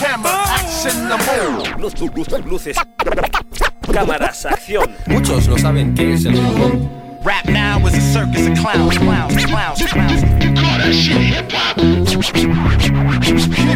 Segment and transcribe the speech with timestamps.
[0.00, 2.76] Camera, action, the luces.
[3.92, 4.90] Cámaras, acción.
[5.06, 6.99] Muchos no saben qué es el hop.
[7.22, 10.22] Rap now is a circus of clowns, clowns, clowns, clowns.
[11.30, 11.52] Hip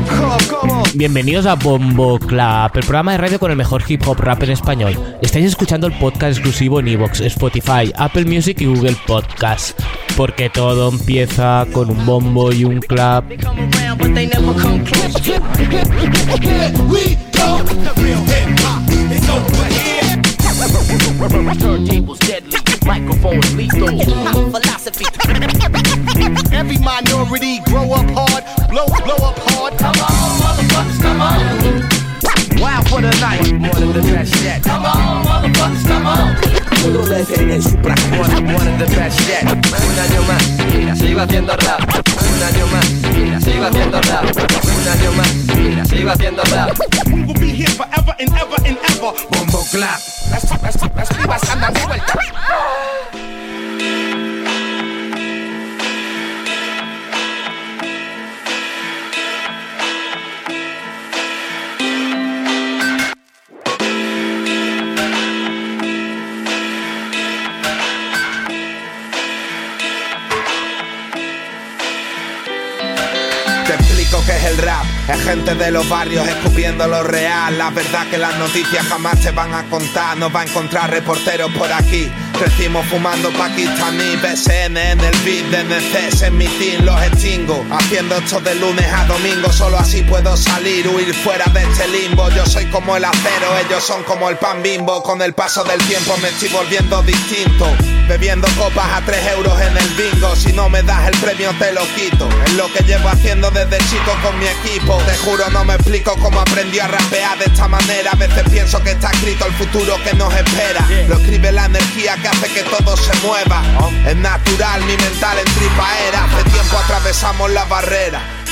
[0.08, 0.84] hop, come on.
[0.94, 4.50] Bienvenidos a Bombo Club, el programa de radio con el mejor hip hop rap en
[4.52, 4.96] español.
[5.20, 9.78] Estáis escuchando el podcast exclusivo en Evox, Spotify, Apple Music y Google Podcast.
[10.16, 13.24] Porque todo empieza con un bombo y un clap.
[22.84, 24.44] They come around, but they never come close.
[24.44, 24.50] Turntables deadly, microphones lethal.
[24.50, 25.04] Philosophy.
[26.52, 29.78] Every minority grow up hard, blow, blow up hard.
[29.78, 32.60] Come on, motherfuckers, come on.
[32.60, 33.52] Wow for the night.
[33.52, 34.62] One of the best yet.
[34.62, 36.63] Come on, motherfuckers, come on.
[36.84, 39.42] One, one of the best yet.
[39.44, 40.42] Un año más,
[40.74, 41.80] mira, sigo haciendo rap.
[41.80, 44.24] Un año más, mira, sigo haciendo rap.
[44.26, 46.78] Un año más, mira, sigo haciendo rap.
[47.06, 49.14] We will be here forever and ever and ever.
[49.30, 49.98] Bombo clap.
[50.30, 51.80] Las, las, las pibas andan de
[74.14, 74.93] explico qué es el rap.
[75.06, 77.58] Es gente de los barrios escupiendo lo real.
[77.58, 80.16] La verdad que las noticias jamás te van a contar.
[80.16, 82.10] No va a encontrar reporteros por aquí.
[82.38, 87.64] Crecimos fumando pakistaní, BSN en el beat de NCS en mi team los extingo.
[87.70, 92.28] Haciendo esto de lunes a domingo, solo así puedo salir, huir fuera de este limbo.
[92.30, 95.02] Yo soy como el acero, ellos son como el pan bimbo.
[95.02, 97.66] Con el paso del tiempo me estoy volviendo distinto.
[98.08, 100.34] Bebiendo copas a 3 euros en el bingo.
[100.34, 102.28] Si no me das el premio, te lo quito.
[102.46, 104.93] Es lo que llevo haciendo desde chico con mi equipo.
[104.98, 108.12] Te juro, no me explico cómo aprendí a rapear de esta manera.
[108.12, 110.86] A veces pienso que está escrito el futuro que nos espera.
[111.08, 113.62] Lo escribe la energía que hace que todo se mueva.
[114.06, 116.24] Es natural, mi mental en tripa era.
[116.24, 118.43] Hace tiempo atravesamos la barrera.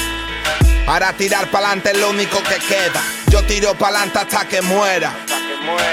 [0.87, 3.03] Ahora tirar pa'lante es lo único que queda.
[3.29, 5.13] Yo tiro pa'lante hasta que muera.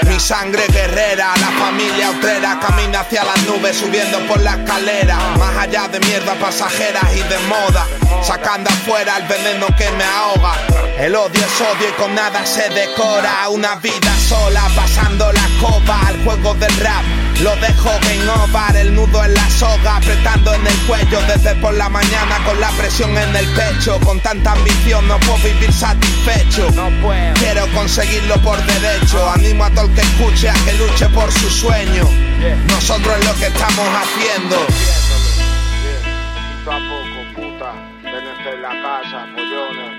[0.08, 5.16] Mi sangre guerrera, la familia otrera camina hacia las nubes subiendo por la escalera.
[5.38, 7.86] Más allá de mierda pasajeras y de moda,
[8.22, 10.54] sacando afuera el veneno que me ahoga.
[10.98, 13.48] El odio es odio y con nada se decora.
[13.48, 17.29] Una vida sola, pasando la copa al juego del rap.
[17.42, 21.72] Lo dejo en over, el nudo en la soga, apretando en el cuello desde por
[21.72, 23.98] la mañana con la presión en el pecho.
[24.00, 26.70] Con tanta ambición no puedo vivir satisfecho.
[26.72, 27.34] No puedo.
[27.34, 29.30] Quiero conseguirlo por derecho.
[29.30, 32.04] Animo a todo el que escuche a que luche por su sueño.
[32.68, 34.56] Nosotros es lo que estamos haciendo.
[36.66, 37.72] A poco, puta,
[38.04, 39.89] vénete en la casa, pollones,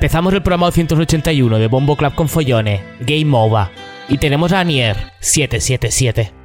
[0.00, 3.66] Empezamos el programa 281 de Bombo Club con follones, Game Over.
[4.08, 6.39] Y tenemos a Nier 777.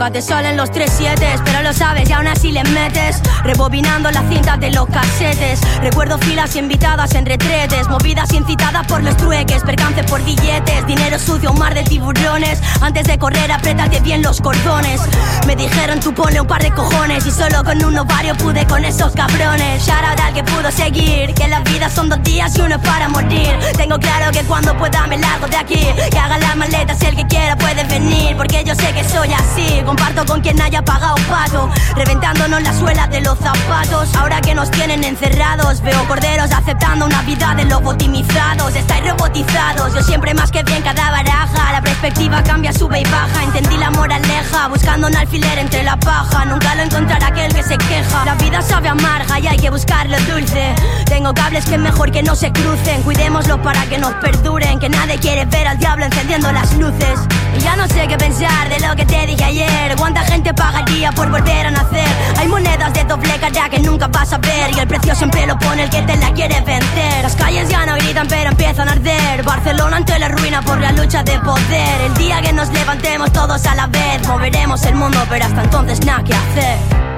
[0.00, 3.20] Nunca te salen los tres siete, pero lo sabes y aún así le metes.
[3.44, 5.60] Rebobinando las cintas de los casetes.
[5.82, 7.86] Recuerdo filas invitadas en retretes.
[7.86, 9.62] Movidas incitadas por los trueques.
[9.62, 10.86] Percance por billetes.
[10.86, 12.62] Dinero sucio, un mar de tiburones.
[12.80, 15.02] Antes de correr, apriétate bien los cordones.
[15.46, 17.26] Me dijeron tú ponle un par de cojones.
[17.26, 19.84] Y solo con un ovario pude con esos cabrones.
[19.84, 21.34] Shout out al que pudo seguir.
[21.34, 23.54] Que las vidas son dos días y uno es para morir.
[23.76, 25.86] Tengo claro que cuando pueda me largo de aquí.
[26.10, 28.34] Que haga las maletas si el que quiera puede venir.
[28.38, 29.82] Porque yo sé que soy así.
[29.90, 31.68] Comparto con quien haya pagado pato.
[31.96, 34.14] Reventándonos la suela de los zapatos.
[34.14, 35.80] Ahora que nos tienen encerrados.
[35.80, 38.76] Veo corderos aceptando una vida de lobotomizados.
[38.76, 39.92] Estáis robotizados.
[39.92, 41.72] Yo siempre más que bien cada baraja.
[41.72, 43.42] La perspectiva cambia, sube y baja.
[43.42, 46.44] Entendí la moraleja, buscando un alfiler entre la paja.
[46.44, 48.24] Nunca lo encontrará aquel que se queja.
[48.24, 50.72] La vida sabe amarga y hay que buscar lo dulce.
[51.06, 53.02] Tengo cables que es mejor que no se crucen.
[53.02, 54.78] Cuidémoslo para que nos perduren.
[54.78, 57.18] Que nadie quiere ver al diablo encendiendo las luces.
[57.56, 59.79] Y ya no sé qué pensar de lo que te dije ayer.
[59.96, 62.06] ¿Cuánta gente pagaría por volver a nacer?
[62.38, 64.70] Hay monedas de doble cara que nunca vas a ver.
[64.74, 67.22] Y el precio siempre lo pone el que te la quiere vencer.
[67.22, 69.42] Las calles ya no gritan, pero empiezan a arder.
[69.42, 72.00] Barcelona ante la ruina por la lucha de poder.
[72.06, 76.04] El día que nos levantemos todos a la vez, moveremos el mundo, pero hasta entonces
[76.04, 77.09] nada que hacer.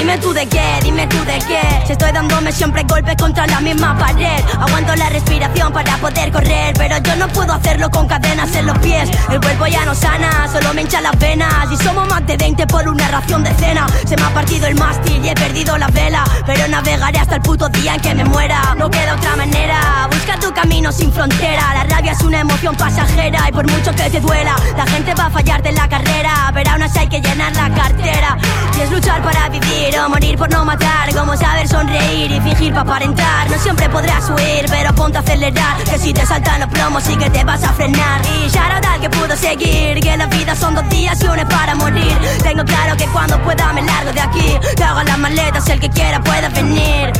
[0.00, 1.60] Dime tú de qué, dime tú de qué.
[1.86, 4.42] Si estoy dándome siempre golpes contra la misma pared.
[4.58, 6.74] Aguanto la respiración para poder correr.
[6.78, 9.10] Pero yo no puedo hacerlo con cadenas en los pies.
[9.30, 11.70] El cuerpo ya no sana, solo me hincha las venas.
[11.70, 13.86] Y somos más de 20 por una ración de cena.
[14.06, 16.24] Se me ha partido el mástil y he perdido la vela.
[16.46, 18.74] Pero navegaré hasta el puto día en que me muera.
[18.78, 20.08] No queda otra manera.
[20.10, 21.74] Busca tu camino sin frontera.
[21.74, 23.48] La rabia es una emoción pasajera.
[23.50, 26.50] Y por mucho que te duela, la gente va a fallarte en la carrera.
[26.54, 28.38] Pero aún así hay que llenar la cartera.
[28.78, 31.12] Y es luchar para vivir o morir por no matar.
[31.14, 33.50] Como saber sonreír y fingir para aparentar.
[33.50, 35.76] No siempre podrás huir, pero ponte a acelerar.
[35.84, 38.20] Que si te saltan los plomos, sí que te vas a frenar.
[38.26, 40.00] Y shout al que pudo seguir.
[40.00, 42.16] Que la vida son dos días y uno es para morir.
[42.42, 44.58] Tengo claro que cuando pueda me largo de aquí.
[44.76, 47.12] Que haga las maletas, el que quiera puede venir.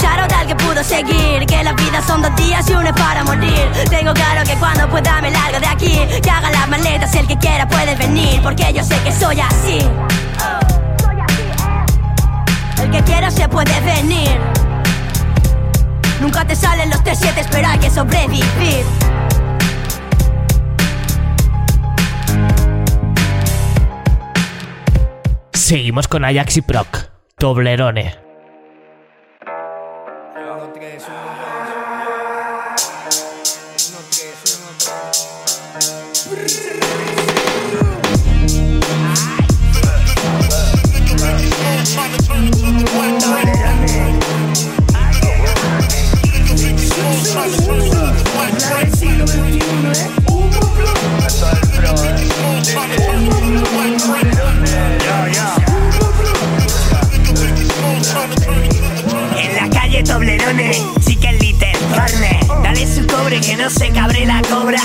[0.00, 1.46] Shout al que pudo seguir.
[1.46, 3.70] Que la vida son dos días y uno es para morir.
[3.90, 6.00] Tengo claro que cuando pueda me largo de aquí.
[6.22, 8.40] Que haga las maletas, el que quiera puede venir.
[8.42, 9.78] Porque yo sé que soy así.
[12.96, 14.38] Que quiera se puede venir.
[16.20, 18.84] Nunca te salen los T7, pero hay que sobrevivir.
[25.52, 27.10] Seguimos con Ajax y Proc.
[27.36, 28.25] Toblerone.
[63.16, 64.78] Que no se cabre la cobra.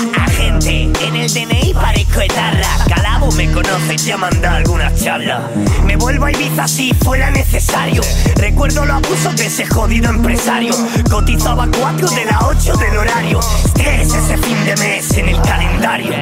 [0.64, 2.68] En el DNI parezco etarra.
[2.86, 5.42] Calabo me conoce, ya manda algunas charlas.
[5.84, 8.00] Me vuelvo a Ibiza si fuera necesario.
[8.36, 10.72] Recuerdo los abusos de ese jodido empresario.
[11.10, 13.40] Cotizaba 4 de las 8 del horario.
[13.74, 16.12] Tres ese fin de mes en el calendario.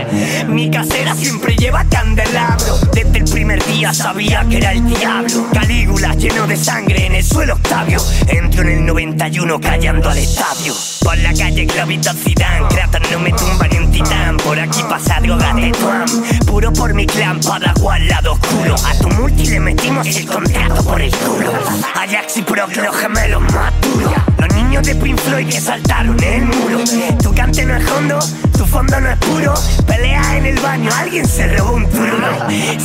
[0.49, 2.79] Mi casera siempre lleva candelabro.
[2.95, 5.49] Desde el primer día sabía que era el diablo.
[5.53, 8.01] Calígula lleno de sangre en el suelo Octavio.
[8.29, 10.75] Entro en el 91 callando al estadio.
[11.03, 14.30] Por la calle Globito Zidane, Kratos no me tumba ni un titán.
[14.39, 16.07] Por aquí pasa droga de Tuam.
[16.47, 18.75] Puro por mi clan, Padawan, lado oscuro.
[18.75, 21.53] A tu multi le metimos el contrato por el culo.
[21.95, 24.13] Ajax y Proc, los gemelos más duros.
[24.39, 26.79] Los niños de Pink Floyd que saltaron el muro.
[27.23, 28.19] Tu cante no es hondo,
[28.57, 29.55] tu fondo no es puro.
[29.87, 32.29] Pelea en el baño, alguien se robó un turno.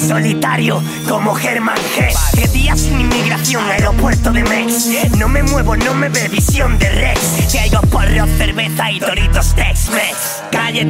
[0.07, 1.77] Solitario como Germán.
[2.33, 4.88] Que días sin inmigración, aeropuerto de Mex.
[5.18, 7.49] No me muevo, no me ve visión de Rex.
[7.52, 10.44] Traigo porro, cerveza y toritos Tex-Mex.
[10.52, 10.85] Calle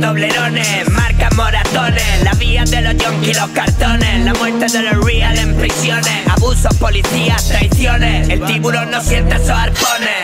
[0.45, 2.23] Toblerones, marca moratones.
[2.23, 4.25] La vía de los yonkis, los cartones.
[4.25, 6.27] La muerte de los real en prisiones.
[6.27, 8.29] Abusos, policías, traiciones.
[8.29, 10.14] El tiburón no siente esos arpones.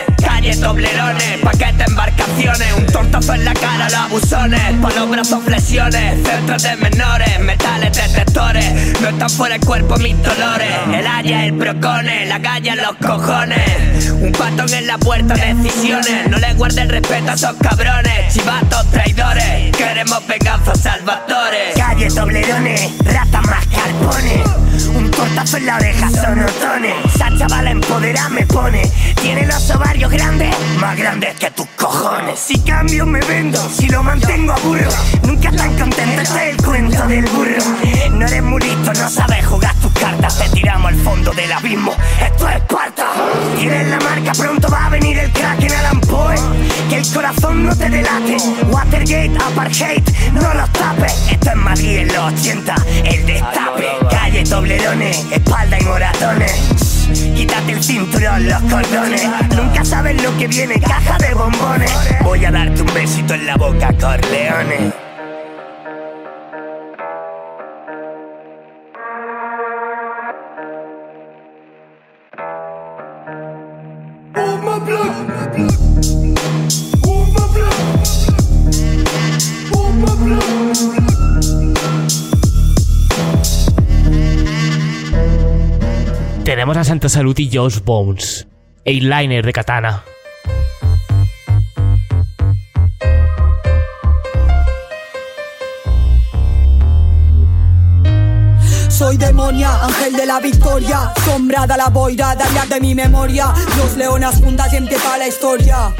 [4.12, 6.22] Por los brazos flexiones.
[6.22, 9.00] Centros de menores, metales detectores.
[9.00, 10.68] No están fuera el cuerpo mis dolores.
[10.92, 14.10] El haya, el procone, la galla, los cojones.
[14.10, 16.28] Un patón en la puerta, decisiones.
[16.28, 18.34] No le guarde el respeto a esos cabrones.
[18.34, 19.74] Chivatos traidores.
[19.74, 21.74] Queremos venganza, salvadores.
[21.74, 24.86] Calle Toblerones, rata más carpones.
[24.94, 26.94] Un tortazo en la oreja, sonotones.
[27.14, 28.82] Esa chavala empoderada me pone.
[29.22, 32.38] Tiene los ovarios grandes, más grandes que tus cojones.
[32.38, 34.90] Si cambio me vendo, si lo mantengo aburro.
[35.24, 37.62] Nunca tan contento, este es el cuento del burro.
[38.12, 40.38] No eres muy listo, no sabes jugar tus cartas.
[40.38, 43.06] Te tiramos al fondo del abismo, esto es Esparta.
[43.56, 46.34] Tienes la marca, pronto va a venir el crack en Alan Poe.
[46.88, 48.36] Que el corazón no te delate.
[48.68, 51.14] Watergate, Apartheid, no los tapes.
[51.30, 53.88] Esto es Madrid en los 80, el destape.
[54.10, 57.01] Calle Toblerones, espalda y moratones.
[57.12, 59.28] Quítate el cinturón, los cordones.
[59.56, 61.92] Nunca sabes lo que viene, caja de bombones.
[62.22, 65.01] Voy a darte un besito en la boca, Corleone.
[86.44, 88.48] Tenemos a Santa Salud y Josh Bones,
[88.84, 90.02] A-Liner de Katana.
[98.88, 103.54] Soy demonia, ángel de la victoria, sombrada la boira, dañar de mi memoria.
[103.76, 105.94] Los leonas juntas y empieza la historia.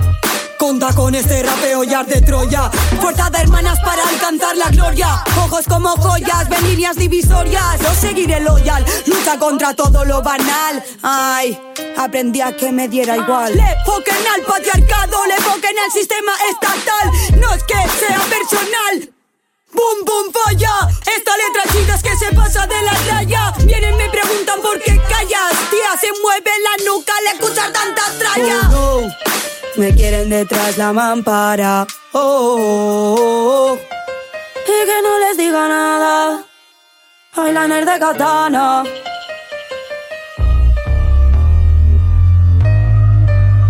[0.63, 2.71] Conta con este rapeo y de Troya.
[3.01, 5.25] Fuerza de hermanas para alcanzar la gloria.
[5.39, 7.81] Ojos como joyas, ven líneas divisorias.
[7.81, 10.81] Yo seguiré loyal, lucha contra todo lo banal.
[11.03, 11.61] Ay,
[11.99, 13.57] aprendí a que me diera igual.
[13.57, 17.41] Le foquen al patriarcado, le foquen al sistema estatal.
[17.41, 19.13] No es que sea personal.
[19.73, 20.89] ¡Bum, bum, falla!
[21.01, 23.53] Esta letra, chicas, que se pasa de la raya.
[23.65, 25.53] Vienen, me preguntan por qué callas.
[25.71, 28.69] Tía, se mueve la nuca al escuchar tanta tralla.
[29.83, 31.85] Oh, Me quieren detrás la mampara.
[32.13, 33.79] Oh, oh, oh,
[34.65, 36.45] Y que no les diga nada.
[37.37, 38.85] Eyeliner de katana.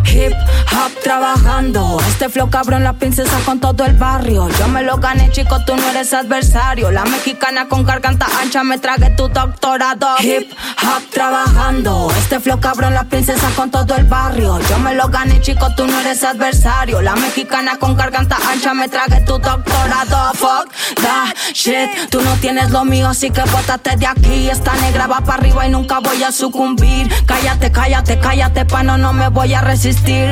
[0.04, 0.34] Hip
[0.72, 1.98] hop trabajando.
[2.08, 4.48] Este flow cabrón, la princesa con todo el barrio.
[4.58, 6.90] Yo me lo gané, chico, tú no eres adversario.
[6.90, 10.16] La mexicana con garganta ancha me tragué tu doctorado.
[10.20, 10.52] Hip
[10.82, 12.08] hop trabajando.
[12.18, 14.58] Este flow cabrón, la princesa con todo el barrio.
[14.68, 17.00] Yo me lo gané, chico, tú no eres adversario.
[17.02, 20.32] La mexicana con garganta ancha me tragué tu doctorado.
[20.34, 22.10] Fuck that shit.
[22.10, 24.50] Tú no tienes lo mío, así que bótate de aquí.
[24.50, 27.10] Esta negra va para arriba y nunca voy a sucumbir.
[27.26, 30.30] Cállate, cállate, cállate, pano, no me voy a resistir.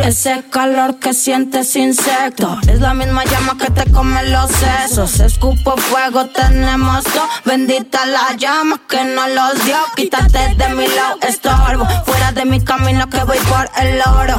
[0.51, 5.21] Calor que sientes insecto es la misma llama que te come los sesos.
[5.21, 7.29] Escupo fuego, tenemos dos.
[7.45, 9.77] Bendita la llama que no los dio.
[9.97, 11.87] Quítate de mi lado, estorbo.
[12.05, 14.39] Fuera de mi camino que voy por el oro.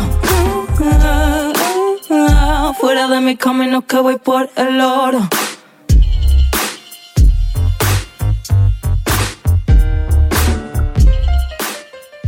[2.79, 5.27] Fuera de mi camino que voy por el oro.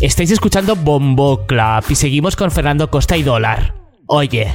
[0.03, 3.74] Estáis escuchando Bombo Club y seguimos con Fernando Costa y Dólar.
[4.07, 4.53] Oye.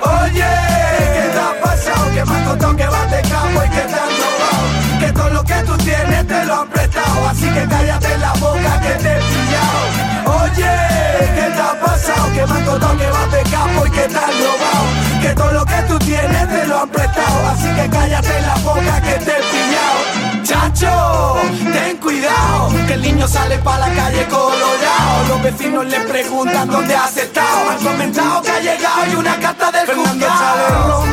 [0.00, 0.42] Oye,
[1.12, 2.12] ¿qué te ha pasado?
[2.14, 5.00] Que me han contado que vas de campo y que te han robado.
[5.00, 7.28] Que todo lo que tú tienes te lo han prestado.
[7.28, 10.44] Así que cállate la boca que te he pillado.
[10.44, 10.72] Oye,
[11.34, 12.32] ¿qué te ha pasado?
[12.32, 14.97] Que me han contado que vas de campo y que te han robado.
[16.82, 17.46] Han prestado.
[17.48, 19.98] Así que cállate la boca que te he pillado.
[20.44, 21.36] Chacho,
[21.72, 25.28] ten cuidado, que el niño sale pa' la calle colorado.
[25.28, 27.70] Los vecinos le preguntan dónde has estado.
[27.70, 30.26] Han comentado que ha llegado y una carta del Fernando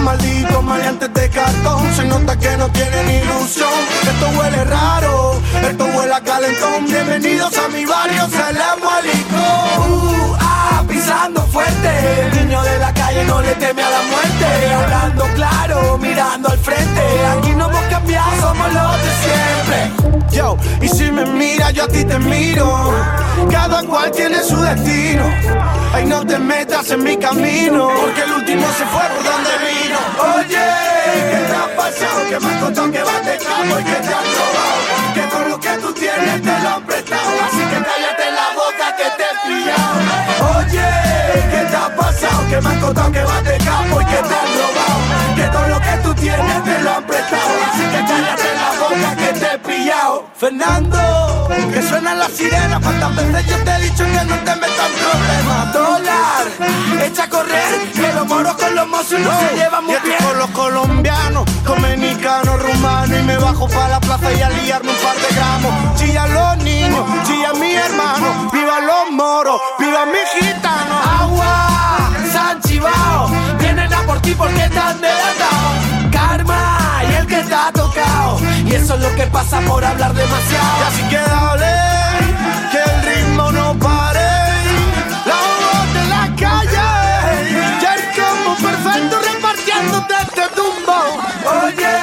[0.06, 3.70] malditos maleantes de cartón Se nota que no tienen ilusión
[4.04, 10.84] Esto huele raro, esto huele a calentón Bienvenidos a mi barrio, Salamo Alicón Uh, ah,
[10.88, 11.90] pisando fuerte.
[12.22, 14.25] El niño de la calle no le teme a la muerte.
[20.32, 22.94] Yo, y si me mira, yo a ti te miro
[23.50, 25.24] Cada cual tiene su destino
[25.94, 29.86] Ay, no te metas en mi camino Porque el último se fue por donde vino
[30.36, 30.96] Oye,
[31.32, 32.30] ¿qué te ha pasado?
[32.30, 35.14] Que me has contado que vas de campo y que te han robado.
[35.14, 37.30] Que todo lo que tú tienes te lo han prestado.
[37.46, 39.96] Así que cállate la boca que te he pillado.
[40.58, 40.88] Oye,
[41.52, 42.48] ¿qué te ha pasado?
[42.50, 45.05] Que me han contado que vas de campo y que te han robado.
[46.26, 47.52] Tienes te lo han prestado.
[47.70, 50.26] Así que cállate la boca que te he pillado.
[50.36, 54.90] Fernando, que suenan las sirenas ¿Cuántas veces yo te he dicho que no te metas
[54.90, 55.74] en problemas?
[55.74, 56.46] Dólar,
[57.04, 60.18] echa a correr, que los moros con los mozos no se llevan muy bien.
[60.24, 64.98] con los colombianos, dominicanos, rumanos Y me bajo para la plaza y a liarme un
[64.98, 70.96] par de gramos Chillan los niños, chillan mi hermano Viva los moros, viva mi gitano
[71.20, 73.30] Agua, San Chivao,
[73.60, 75.95] vienen a por ti porque han delatado.
[76.36, 78.40] Karma y el que te ha tocado.
[78.66, 80.86] Y eso es lo que pasa por hablar Y demasiado.
[80.88, 81.74] así que dale,
[82.72, 84.20] que el ritmo no pare
[85.26, 86.88] La voz de la calle
[87.82, 90.98] Ya el combo perfecto repartiéndote este tumbo
[91.64, 91.94] Oye,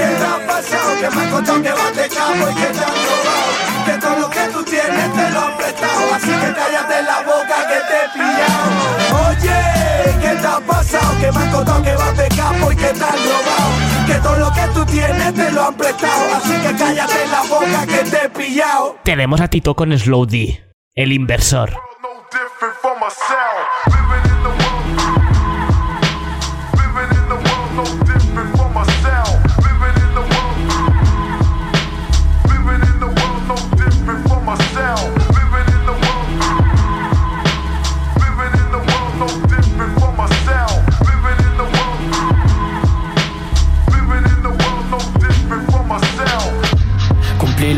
[0.00, 0.88] ¿qué te ha pasado?
[1.00, 3.48] Que me han contado que vas de campo y que te han robado.
[3.86, 6.14] Que todo lo que tú tienes te lo han prestado.
[6.16, 9.28] Así que cállate la boca que te he pillado.
[9.28, 11.18] Oye, ¿qué te ha pasado?
[11.20, 14.06] Que me han contado que vas de campo y que te han robado.
[14.06, 16.34] Que todo lo que tú tienes te lo han prestado.
[16.36, 18.96] Así que cállate la boca que te he pillado.
[19.04, 20.62] Tenemos a Tito con Slow D,
[20.94, 21.70] el inversor.
[21.72, 23.08] no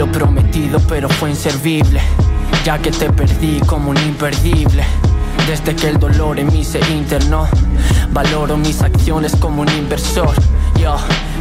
[0.07, 2.00] querido, pero fue inservible,
[2.64, 4.83] ya que te perdí como un imperdible.
[5.47, 7.47] Desde que el dolor en mí se internó,
[8.12, 10.33] valoro mis acciones como un inversor.
[10.80, 10.97] Yo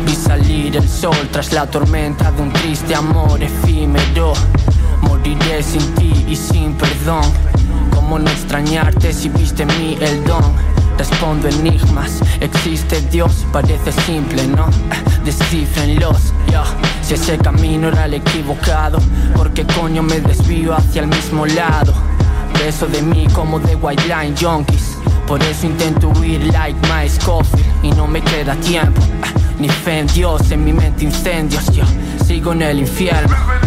[0.05, 4.33] vi salir el sol tras la tormenta de un triste amor efímero.
[5.01, 7.23] Moriré sin ti y sin perdón.
[7.93, 10.53] ¿Cómo no extrañarte si viste en mí el don?
[10.97, 14.67] Respondo enigmas, existe Dios, parece simple, ¿no?
[15.23, 16.63] Descifrenlos, yo.
[17.09, 18.99] Si ese camino era el equivocado,
[19.35, 21.91] ¿por qué coño me desvío hacia el mismo lado?
[22.53, 24.95] Preso de mí como de White Line Junkies.
[25.25, 29.01] Por eso intento huir like my Scofield y no me queda tiempo.
[29.57, 31.83] Ni fe en Dios, en mi mente incendios, yo
[32.27, 33.58] sigo en el infierno.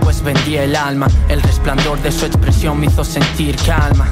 [0.00, 1.06] Pues vendí el alma.
[1.28, 4.08] El resplandor de su expresión me hizo sentir calma.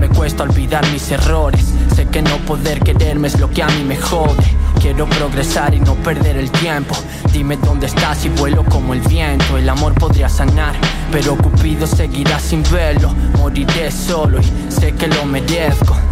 [0.00, 1.72] Me cuesta olvidar mis errores.
[1.94, 4.44] Sé que no poder quererme es lo que a mí me jode.
[4.80, 6.94] Quiero progresar y no perder el tiempo.
[7.32, 9.58] Dime dónde estás y vuelo como el viento.
[9.58, 10.74] El amor podría sanar,
[11.10, 13.12] pero Cupido seguirá sin verlo.
[13.38, 15.96] Moriré solo y sé que lo merezco.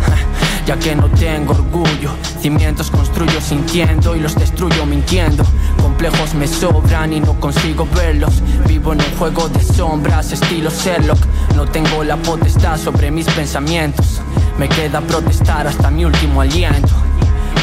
[0.64, 5.44] Ya que no tengo orgullo, cimientos construyo sintiendo y los destruyo mintiendo.
[5.82, 8.40] Complejos me sobran y no consigo verlos.
[8.68, 11.18] Vivo en un juego de sombras, estilo Sherlock.
[11.56, 14.22] No tengo la potestad sobre mis pensamientos.
[14.58, 16.94] Me queda protestar hasta mi último aliento.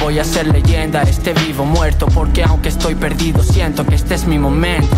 [0.01, 4.25] Voy a ser leyenda, este vivo muerto, porque aunque estoy perdido, siento que este es
[4.25, 4.95] mi momento.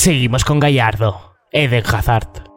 [0.00, 2.49] Seguimos con Gallardo, Eden Hazard.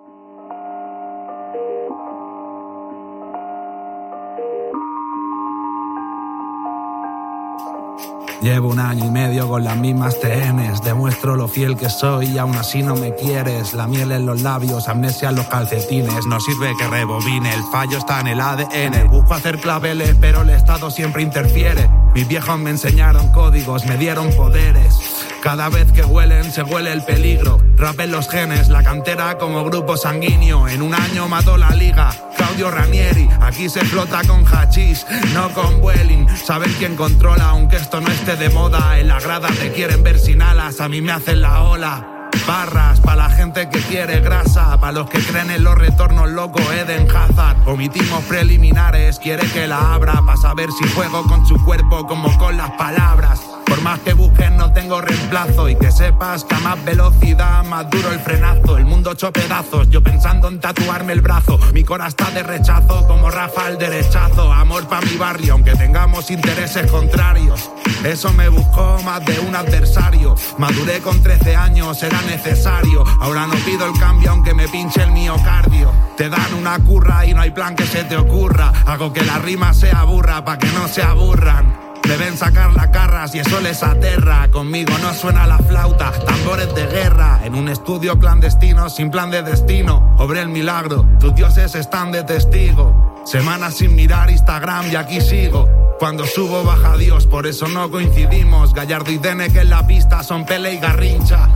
[8.43, 12.37] Llevo un año y medio con las mismas TNs, demuestro lo fiel que soy y
[12.37, 13.73] aún así no me quieres.
[13.73, 16.25] La miel en los labios, amnesia en los calcetines.
[16.25, 19.07] No sirve que rebobine, el fallo está en el ADN.
[19.09, 21.89] Busco hacer claveles, pero el Estado siempre interfiere.
[22.13, 24.99] Mis viejos me enseñaron códigos, me dieron poderes.
[25.41, 27.59] Cada vez que huelen, se huele el peligro.
[27.77, 30.67] Rap en los genes, la cantera como grupo sanguíneo.
[30.67, 32.11] En un año mató la liga.
[32.37, 36.27] Claudio Ranieri, aquí se flota con hachís, no con Vueling.
[36.45, 38.99] Saber quién controla, aunque esto no esté de moda.
[38.99, 42.29] En la grada te quieren ver sin alas, a mí me hacen la ola.
[42.47, 46.59] Barras para la gente que quiere grasa, para los que creen en los retornos loco
[46.71, 47.67] Eden Hazard.
[47.67, 52.57] Omitimos preliminares, quiere que la abra para saber si juego con su cuerpo como con
[52.57, 53.52] las palabras.
[53.65, 57.89] Por más que busquen no tengo reemplazo y que sepas que a más velocidad más
[57.89, 58.77] duro el frenazo.
[58.77, 61.59] El mundo hecho pedazos, yo pensando en tatuarme el brazo.
[61.73, 64.51] Mi cora está de rechazo como Rafa el derechazo.
[64.51, 67.71] Amor pa' mi barrio, aunque tengamos intereses contrarios.
[68.03, 70.35] Eso me buscó más de un adversario.
[70.57, 73.03] Maduré con 13 años, era necesario.
[73.19, 75.91] Ahora no pido el cambio aunque me pinche el miocardio.
[76.17, 78.71] Te dan una curra y no hay plan que se te ocurra.
[78.85, 81.82] Hago que la rima sea burra pa' que no se aburran.
[82.07, 84.49] Deben sacar las garras y eso les aterra.
[84.51, 87.39] Conmigo no suena la flauta, tambores de guerra.
[87.43, 90.15] En un estudio clandestino, sin plan de destino.
[90.19, 93.21] Obré el milagro, tus dioses están de testigo.
[93.25, 95.69] Semanas sin mirar Instagram y aquí sigo.
[95.97, 98.73] Cuando subo baja Dios, por eso no coincidimos.
[98.73, 101.47] Gallardo y Dene que en la pista son pele y garrincha.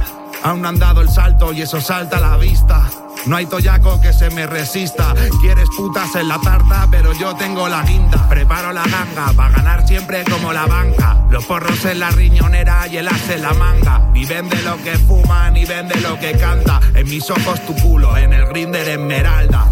[0.47, 2.89] Aún no han dado el salto y eso salta a la vista.
[3.25, 5.13] No hay toyaco que se me resista.
[5.41, 8.29] Quieres putas en la tarta, pero yo tengo la guinda.
[8.29, 11.17] Preparo la ganga para ganar siempre como la banca.
[11.29, 14.09] Los porros en la riñonera y el as en la manga.
[14.13, 16.79] Viven de lo que fuman y ven de lo que canta.
[16.95, 19.65] En mis ojos tu culo, en el grinder esmeralda.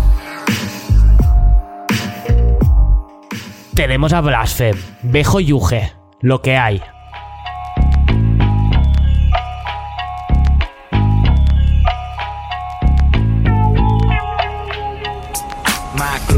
[3.74, 6.82] Tenemos a Blasfem, Bejo Yuge, lo que hay.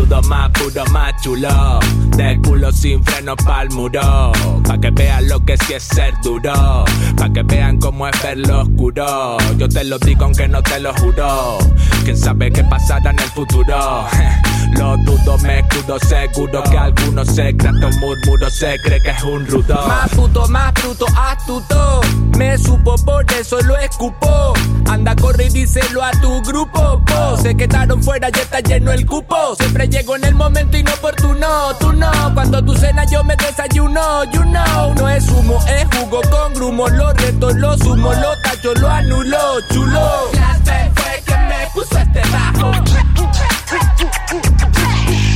[0.08, 1.80] Más puro, más chulo.
[2.16, 4.32] De culo sin freno pa'l muro.
[4.64, 6.86] Pa' que vean lo que sí es ser duro.
[7.18, 9.38] Pa' que vean cómo es ver lo oscuro.
[9.58, 11.58] Yo te lo digo aunque no te lo juro.
[12.06, 14.06] Quién sabe qué pasará en el futuro.
[14.78, 19.88] Lo dudo, me escudo seguro que algunos secretos murmuro se cree que es un rudo.
[19.88, 22.02] Más puto, más bruto, astuto.
[22.38, 24.54] Me supo, por eso lo escupo.
[24.88, 27.02] Anda, corre y díselo a tu grupo.
[27.04, 27.38] Po.
[27.42, 29.56] Se quedaron fuera, ya está lleno el cupo.
[29.56, 31.76] Siempre llego en el momento inoportuno.
[31.80, 34.24] Tú no, cuando tú cenas yo me desayuno.
[34.26, 36.88] You know, no es humo, es jugo con grumo.
[36.90, 39.60] Lo reto, lo sumo, lo tacho, lo anulo.
[39.72, 40.30] Chulo.
[40.32, 42.72] Clase fue que me puso este bajo.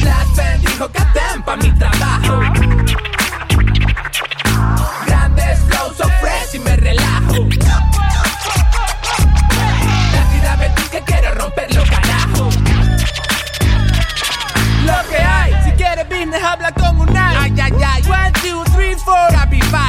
[0.01, 2.70] Clase dijo que den pa' mi trabajo.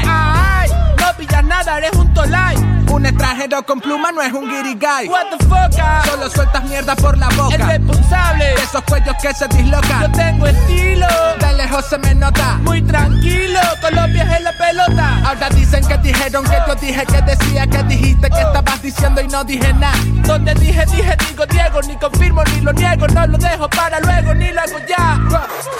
[0.06, 2.61] Ay, no pillas nada, eres un tolai.
[2.92, 5.08] Un extranjero con pluma no es un guirigay.
[5.08, 6.02] What the fuck, ah?
[6.04, 7.54] Solo sueltas mierda por la boca.
[7.54, 10.02] El responsable de esos cuellos que se dislocan.
[10.02, 11.06] Yo tengo estilo,
[11.40, 12.58] de lejos se me nota.
[12.62, 15.22] Muy tranquilo, con los pies en la pelota.
[15.24, 19.28] Ahora dicen que dijeron que yo dije que decía que dijiste que estabas diciendo y
[19.28, 19.96] no dije nada.
[20.26, 23.08] Donde dije, dije, digo Diego, ni confirmo ni lo niego.
[23.08, 25.18] No lo dejo para luego, ni lo hago ya.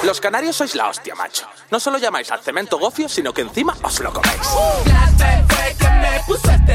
[0.03, 1.47] Los canarios sois la hostia, macho.
[1.71, 4.41] No solo llamáis al cemento gofio, sino que encima os lo coméis.
[4.85, 6.75] Clase fue que me puso este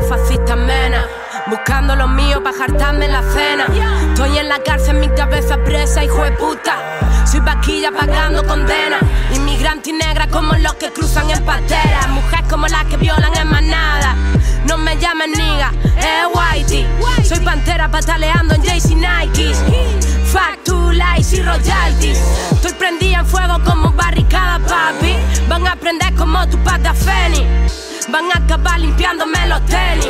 [0.00, 1.04] pa' fascistas menas.
[1.46, 3.66] Buscando lo mío pa' jartarme en la cena.
[4.12, 6.76] Estoy en la cárcel, mi cabeza presa, hijo de puta.
[7.26, 8.98] Soy vaquilla pagando condena.
[9.34, 12.06] Inmigrante y negra como los que cruzan en patera.
[12.08, 14.14] Mujer como las que violan en manada.
[14.66, 16.86] No me llamen niga, es whitey.
[17.24, 19.58] Soy pantera pataleando en Jaycee Nikes.
[20.32, 22.18] Fuck two lies y royalties.
[22.52, 25.16] Estoy prendida en fuego como barricada, papi.
[25.48, 27.46] Van a aprender como tu pata Feni.
[28.10, 30.06] Van a acabar limpiándome los tenis.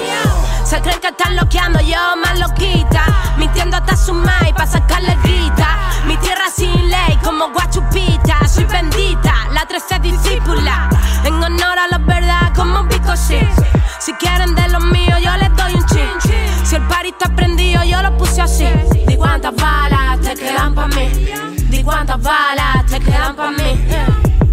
[0.65, 3.05] Se creen que están loqueando, yo más loquita.
[3.37, 5.79] Mintiendo hasta su mai pa' sacarle grita.
[6.07, 8.49] Mi tierra sin ley, como guachupita.
[8.49, 10.89] Soy bendita, la 13 discípula.
[11.25, 13.39] En honor a la verdad, como Vico sí.
[13.99, 16.65] Si quieren de los míos, yo les doy un chin.
[16.65, 18.69] Si el party está prendido, yo lo puse así.
[19.07, 21.11] Di cuántas balas te quedan pa' mí.
[21.69, 23.87] Di cuántas balas te quedan pa' mí.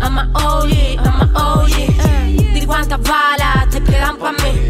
[0.01, 2.36] I'm a OG, I'm a OG.
[2.67, 4.67] Cuántas balas te quedan pa' mí.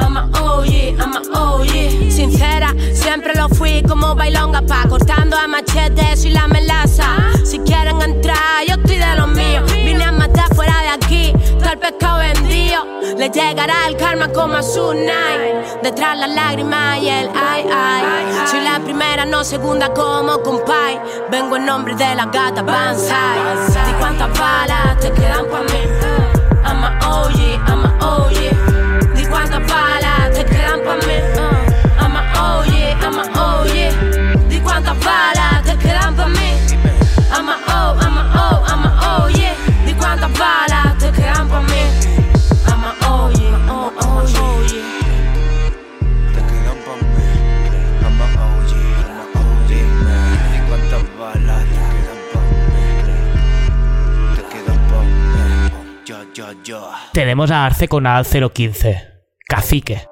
[0.00, 2.10] I'm a OG, I'm a OG.
[2.10, 7.06] Sincera, siempre lo fui como bailonga pa' cortando a machete, soy la melaza.
[7.44, 9.72] Si quieren entrar, yo estoy de los míos.
[9.72, 11.32] Vine a matar fuera de aquí,
[11.70, 12.84] el pescado vendido.
[13.16, 14.90] Le llegará el karma como a su.
[15.82, 18.04] Detrás las lágrimas y el ay ay.
[18.50, 21.00] Soy la primera, no segunda como compay.
[21.30, 23.38] Vengo en nombre de la gata Banzai.
[24.00, 26.29] Cuántas balas te quedan pa' mí.
[26.64, 28.38] I'm a OG, I'm a OG.
[29.16, 31.16] Di cuántas balas te quedan pa' mí.
[31.36, 32.72] Uh, I'm a OG,
[33.04, 34.48] I'm a OG.
[34.48, 35.59] Di cuántas balas
[56.34, 56.90] Yo, yo, yo.
[57.12, 59.08] Tenemos a Arce con Al 015.
[59.48, 60.06] Cacique.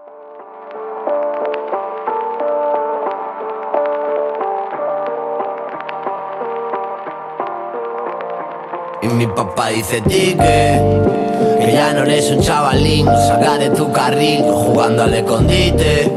[9.00, 14.42] Y mi papá dice ti que ya no eres un chavalín Salga de tu carril
[14.42, 16.10] jugando al escondite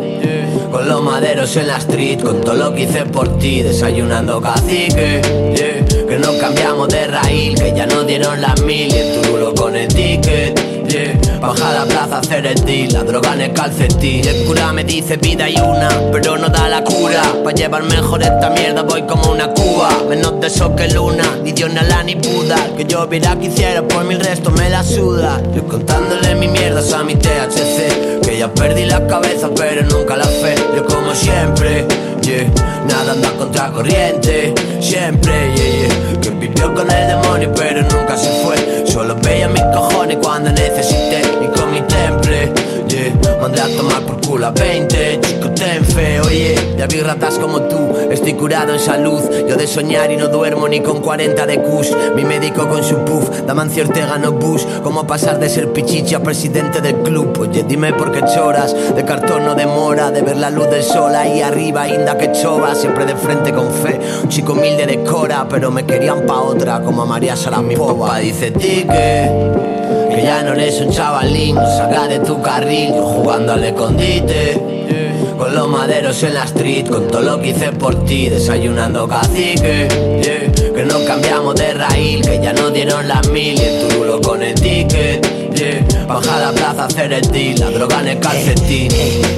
[0.71, 5.21] Con los maderos en la street Con todo lo que hice por ti Desayunando cacique
[5.55, 5.70] yeah.
[6.11, 9.77] Que no cambiamos de raíl Que ya no dieron las mil Y el turulo con
[9.77, 11.39] el ticket yeah.
[11.39, 12.19] Baja a la plaza
[12.65, 14.27] deal La droga en el calcetín.
[14.27, 17.23] El cura me dice vida y una Pero no da la cura.
[17.45, 19.89] Pa' llevar mejor esta mierda voy como una cuba.
[20.09, 22.57] Menos de eso que luna Ni Dios ni Alá ni Buda.
[22.75, 25.41] Que yo viera que hiciera por mi resto me la suda.
[25.55, 30.25] Yo contándole mi mierda a mi THC Que ya perdí la cabeza pero nunca la
[30.25, 30.55] fe.
[30.75, 31.87] Yo como siempre,
[32.31, 32.49] yeah
[32.87, 36.21] Nada anda contra corriente Siempre, yeah, yeah.
[36.21, 38.85] Que vivió con el demonio pero nunca se fue.
[38.85, 41.21] Solo veía mis cojones cuando necesité
[43.41, 46.21] Mandé a tomar por culo a a 20, chico ten fe.
[46.21, 49.21] Oye, ya vi ratas como tú, estoy curado en salud.
[49.47, 51.91] Yo de soñar y no duermo ni con 40 de Kush.
[52.15, 54.63] Mi médico con su puff, Damancio Ortega no Bush.
[54.83, 59.05] Cómo pasar de ser pichichi a presidente del club Oye, dime por qué choras, de
[59.05, 63.05] cartón no demora De ver la luz del sol ahí arriba, inda que chova Siempre
[63.05, 67.03] de frente con fe, un chico humilde de cora Pero me querían pa' otra, como
[67.03, 68.85] a María Sarapova Mi papá dice ti
[70.23, 74.59] ya no eres un chavalín, salga de tu carril, yo jugando al escondite.
[75.37, 79.87] Con los maderos en la street, con todo lo que hice por ti, desayunando cacique.
[80.75, 84.53] Que no cambiamos de raíl, que ya no dieron las mil y el con el
[84.53, 85.40] ticket.
[85.61, 86.05] Yeah.
[86.07, 88.91] Baja a la plaza a hacer el deal, la droga en el calcetín.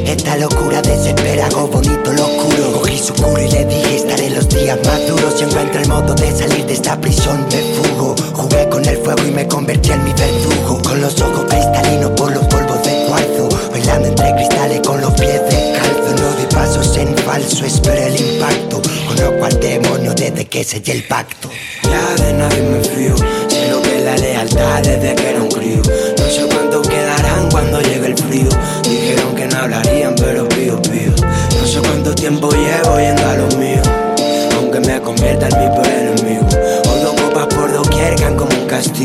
[0.06, 2.72] Esta locura desespera, algo bonito lo oscuro.
[2.74, 6.14] Cogí su curo y le dije estaré los días más duros Si encuentro el modo
[6.16, 8.16] de salir de esta prisión me fugo.
[8.34, 10.82] Jugué con el fuego y me convertí en mi verdugo.
[10.82, 13.50] Con los ojos cristalinos por los polvos de cuarzo.
[13.72, 16.22] Bailando entre cristales con los pies descalzos.
[16.22, 18.82] No di pasos en falso, espero el impacto.
[19.08, 21.50] Conozco al demonio desde que sellé el pacto.
[21.84, 23.16] Ya de nadie me fío
[23.48, 25.53] Sé lo que es la lealtad desde que era un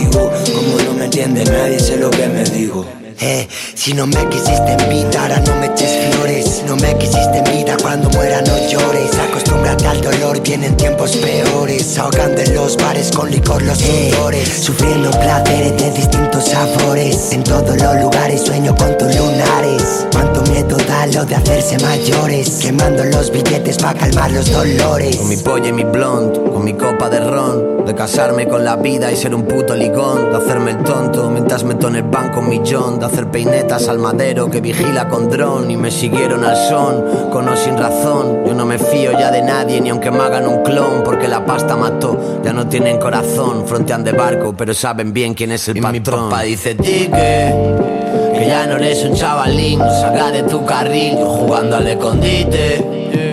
[0.07, 4.77] como no me entiende nadie sé lo que me digo eh, si no me quisiste
[4.79, 6.63] en vida, ahora no me eches flores.
[6.67, 9.11] No me quisiste en vida, cuando muera no llores.
[9.19, 11.99] Acostúmbrate al dolor, vienen tiempos peores.
[11.99, 14.49] Ahogando en los bares con licor los sudores.
[14.49, 17.33] Sufriendo placeres de distintos sabores.
[17.33, 20.07] En todos los lugares sueño con tus lunares.
[20.13, 22.51] Cuánto miedo da lo de hacerse mayores.
[22.63, 25.17] Quemando los billetes para calmar los dolores.
[25.17, 28.77] Con mi polla y mi blond, con mi copa de ron De casarme con la
[28.77, 32.41] vida y ser un puto ligón De hacerme el tonto mientras meto en el banco
[32.41, 36.55] un millón De hacer peinetas al madero que vigila con dron Y me siguieron al
[36.69, 38.45] son, con o sin razón.
[38.47, 41.47] Yo no me fío ya de nadie ni aunque me hagan un clon Porque la
[41.47, 45.81] pasta mató, ya no tienen corazón Frontean de barco pero saben bien quién es el
[45.81, 51.17] patrón Mi papá dice ti que ya no eres un chavalín, salga de tu carril,
[51.17, 53.28] jugando al escondite.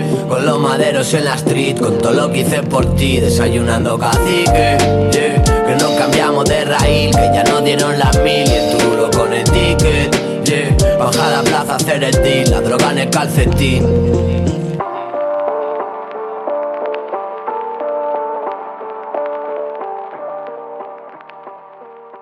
[0.46, 4.78] Con los maderos en la street, con todo lo que hice por ti, desayunando cacique.
[5.12, 5.44] yeah.
[5.44, 9.34] Que no cambiamos de raíl, que ya no dieron las mil y el turulo con
[9.34, 10.46] el ticket.
[10.46, 10.98] yeah.
[11.00, 13.86] Baja a la plaza a hacer el deal, la droga en el calcetín.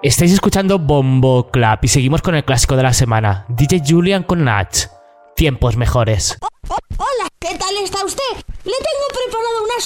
[0.01, 4.45] Estáis escuchando Bombo Club y seguimos con el clásico de la semana, DJ Julian con
[4.45, 4.85] Natch.
[5.35, 6.37] Tiempos mejores.
[7.03, 8.33] Hola, ¿qué tal está usted?
[8.63, 9.81] Le tengo preparada una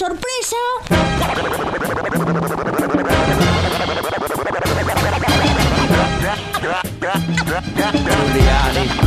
[8.70, 9.07] Si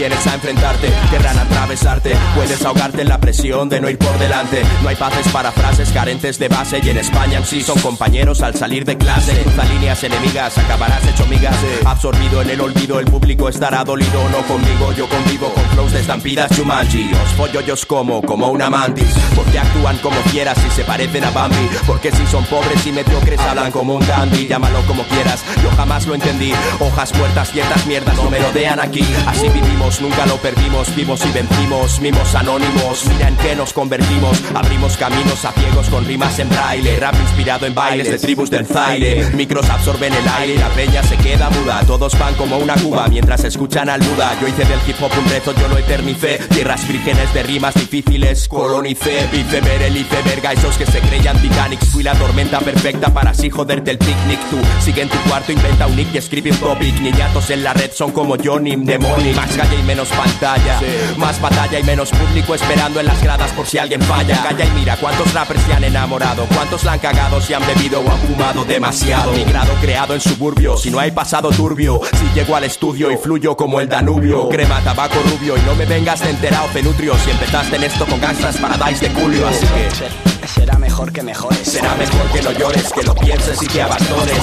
[0.00, 2.16] vienes a enfrentarte, querrán atravesarte.
[2.34, 4.62] Puedes ahogarte en la presión de no ir por delante.
[4.82, 6.80] No hay paces para frases carentes de base.
[6.82, 9.34] Y en España sí son compañeros al salir de clase.
[9.42, 11.54] Cruza líneas enemigas, acabarás hecho migas.
[11.84, 14.26] Absorbido en el olvido, el público estará dolido.
[14.30, 17.10] No conmigo, yo convivo con flows de estampidas Jumanji.
[17.22, 19.12] Os follo yo os como, como una mantis.
[19.36, 21.68] Porque actúan como fieras y se parecen a Bambi.
[21.86, 24.48] Porque si son pobres y mediocres, hablan como un Gandhi.
[24.48, 26.54] Llámalo como quieras, yo jamás lo entendí.
[26.78, 29.04] Hojas muertas, ciertas mierdas no merodean aquí.
[29.26, 30.94] Así vivimos, nunca lo perdimos.
[30.94, 33.06] Vimos y vencimos, mimos anónimos.
[33.08, 34.40] Mira en qué nos convertimos.
[34.54, 37.00] Abrimos caminos a ciegos con rimas en braille.
[37.00, 39.30] Rap inspirado en bailes de tribus del Zaire.
[39.34, 41.82] Micros absorben el aire la peña se queda muda.
[41.86, 44.36] Todos van como una cuba mientras escuchan al Buda.
[44.40, 46.38] Yo hice del hip hop un rezo, yo lo eternicé.
[46.50, 49.28] Tierras vírgenes de rimas difíciles, colonicé.
[49.32, 51.80] Iceberg, el iceberg, a esos que se creían Titanic.
[51.86, 54.40] Fui la tormenta perfecta para así joderte el picnic.
[54.50, 57.00] Tú sigue en tu cuarto, inventa un nick y escribe un topic.
[57.00, 59.36] Niñatos en la red son como Johnny Demonic.
[59.36, 60.80] Más calle y menos pantalla.
[61.16, 64.42] Más batalla y menos público esperando en las gradas por si alguien falla.
[64.42, 66.46] Calla y mira cuántos rappers se han enamorado.
[66.54, 69.32] Cuántos la han cagado si han bebido o han fumado demasiado.
[69.32, 70.76] Mi grado creado en suburbio.
[70.76, 72.00] Si no hay pasado turbio.
[72.18, 74.48] Si llego al estudio y fluyo como el Danubio.
[74.48, 77.16] Crema, tabaco rubio y no me vengas de enterado penutrio.
[77.24, 79.48] Si empezaste en esto con Gangsters Paradise de Julio.
[79.48, 81.58] Así que Será mejor que mejores.
[81.66, 84.38] será mejor que no llores, que lo pienses y que abandones.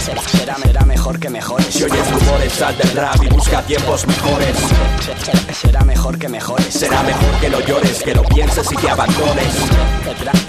[0.00, 1.66] Será, será, mejor que mejores.
[1.66, 4.56] Si oyes rumores, sal del rap y busca tiempos mejores.
[5.52, 6.66] Será, mejor que mejores.
[6.72, 9.54] Será mejor que no llores, que lo pienses y que abandones.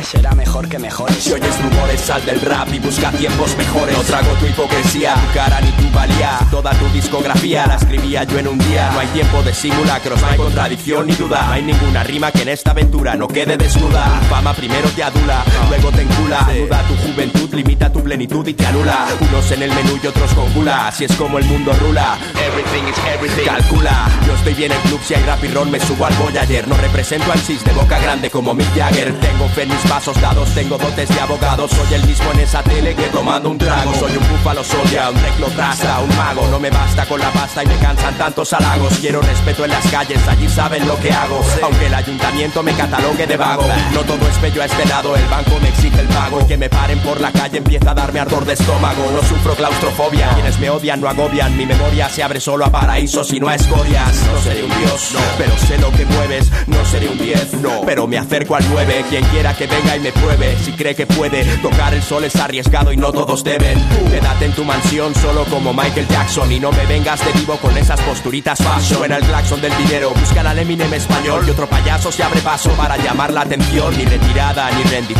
[0.09, 1.17] Será, mejor que mejores.
[1.17, 3.97] Si oyes rumores, sal del rap y busca tiempos mejores.
[3.97, 6.39] No trago tu hipocresía, tu cara ni tu valía.
[6.49, 8.89] Toda tu discografía la escribía yo en un día.
[8.93, 11.43] No hay tiempo de simulacros, no hay contradicción ni duda.
[11.47, 14.05] No hay ninguna rima que en esta aventura no quede desnuda.
[14.29, 16.47] Fama primero te adula, luego te encula.
[16.53, 19.07] Duda tu juventud, limita tu plenitud y te anula.
[19.19, 20.87] Unos en el menú y otros con gula.
[20.87, 22.17] Así es como el mundo rula.
[22.35, 23.45] Everything is everything.
[23.45, 24.07] Calcula.
[24.25, 26.67] Yo estoy bien en club si hay rap y ron, me subo al Voyager.
[26.67, 29.13] No represento al cis de boca grande como Mick Jagger.
[29.19, 31.67] Tengo fe en mis pasos dados, tengo dotes de abogado.
[31.67, 33.93] Soy el mismo en esa tele que tomando un trago.
[33.95, 36.47] Soy un búfalo soya, un reclo traza, un mago.
[36.47, 38.93] No me basta con la pasta y me cansan tantos halagos.
[38.99, 41.41] Quiero respeto en las calles, allí saben lo que hago.
[41.63, 43.65] Aunque el ayuntamiento me catalogue de vago.
[43.93, 46.45] No todo es bello a este lado, el banco me exige el pago.
[46.47, 49.11] Que me paren por la calle empieza a darme ardor de estómago.
[49.11, 51.55] No sufro claustrofobia, quienes me odian no agobian.
[51.57, 54.23] Mi memoria se abre solo a paraísos y no a escorias.
[54.31, 56.51] No seré un dios, no, pero sé lo que mueves.
[56.67, 59.05] No seré un 10, no, pero me acerco al 9.
[59.09, 61.43] Quien quiera que venga y me pruebe, si cree que puede.
[61.57, 63.79] Tocar el sol es arriesgado y no todos deben.
[64.09, 67.77] Quédate en tu mansión solo como Michael Jackson y no me vengas de vivo con
[67.77, 68.99] esas posturitas fashion.
[68.99, 72.69] Suena el claxon del dinero, buscan al Eminem español y otro payaso se abre paso
[72.71, 73.97] para llamar la atención.
[73.97, 75.18] Ni retirada ni rendición,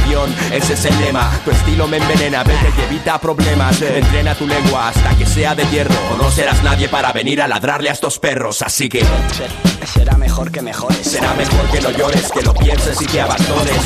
[0.51, 1.29] ese es el lema.
[1.45, 3.81] Tu estilo me envenena, vete y evita problemas.
[3.81, 5.93] Entrena tu lengua hasta que sea de hierro.
[6.13, 9.03] O no serás nadie para venir a ladrarle a estos perros, así que
[9.93, 10.97] Será mejor que mejores.
[10.99, 13.81] será mejor que no llores, que lo pienses y que abandones.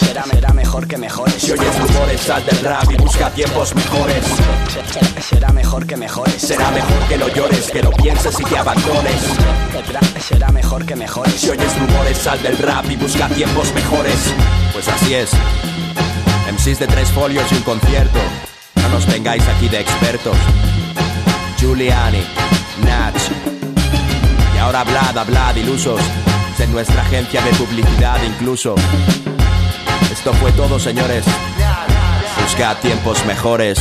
[0.00, 1.34] Será, será mejor que mejores.
[1.34, 4.24] Si oyes rumores, sal del rap y busca tiempos mejores.
[5.28, 6.34] Será mejor que mejores.
[6.40, 9.22] Será mejor que no llores, que lo pienses y que abandones.
[10.20, 11.34] Será mejor que mejores.
[11.34, 14.32] Si oyes rumores, sal del rap y busca tiempos mejores.
[14.72, 15.30] Pues así es.
[16.50, 18.18] MCs de tres folios y un concierto.
[18.76, 20.36] No nos vengáis aquí de expertos.
[21.58, 22.22] Giuliani,
[22.84, 23.14] Nach.
[24.54, 26.00] Y ahora hablad, hablad, ilusos.
[26.56, 28.74] De nuestra agencia de publicidad incluso.
[30.10, 31.24] Esto fue todo, señores.
[32.42, 33.78] Buscad tiempos mejores.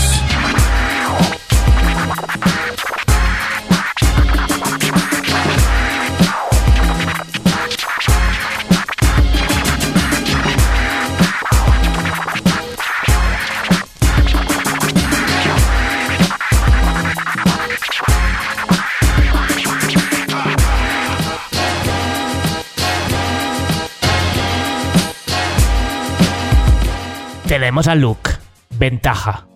[27.56, 28.32] Tenemos a Luke.
[28.70, 29.48] Ventaja.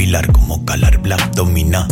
[0.00, 1.86] Recopilar como calar black domina.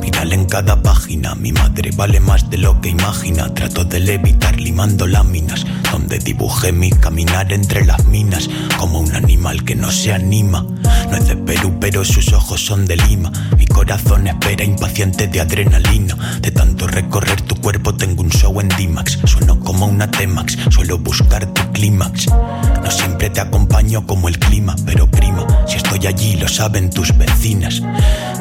[0.00, 3.52] Viral en cada página, mi madre vale más de lo que imagina.
[3.52, 9.64] Trato de levitar limando láminas, donde dibujé mi caminar entre las minas, como un animal
[9.64, 10.64] que no se anima.
[11.12, 13.30] No es de Perú, pero sus ojos son de Lima.
[13.58, 16.16] Mi corazón espera impaciente de adrenalina.
[16.40, 19.18] De tanto recorrer tu cuerpo tengo un show en D-Max.
[19.26, 22.28] Sueno como una T-Max, suelo buscar tu clímax.
[22.28, 27.14] No siempre te acompaño como el clima, pero prima, si estoy allí lo saben tus
[27.18, 27.82] vecinas.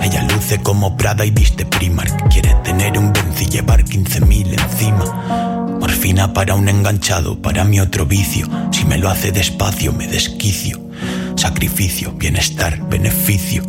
[0.01, 2.29] Ella luce como Prada y viste Primark.
[2.29, 5.67] Quiere tener un Benz y llevar 15.000 encima.
[5.77, 8.47] Morfina para un enganchado, para mi otro vicio.
[8.71, 10.79] Si me lo hace despacio, me desquicio.
[11.35, 13.63] Sacrificio, bienestar, beneficio.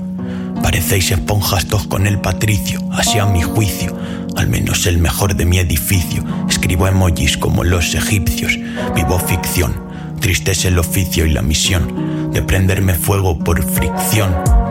[0.63, 3.97] Parecéis esponjas todos con el patricio, así a mi juicio.
[4.37, 6.25] Al menos el mejor de mi edificio.
[6.49, 8.59] Escribo emojis como los egipcios.
[8.95, 9.75] Vivo ficción.
[10.21, 14.62] Triste es el oficio y la misión de prenderme fuego por fricción.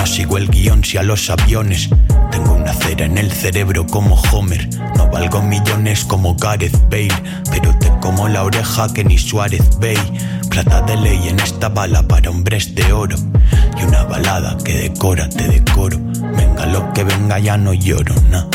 [0.00, 1.90] No sigo el guion si a los aviones
[2.30, 4.66] tengo una cera en el cerebro como Homer.
[4.96, 7.12] No valgo millones como Gareth Bale,
[7.50, 9.98] pero te como la oreja que ni Suárez Bay.
[10.48, 13.14] Plata de ley en esta bala para hombres de oro
[13.78, 15.98] y una balada que decora, te decoro.
[16.34, 18.46] Venga lo que venga, ya no lloro, nah.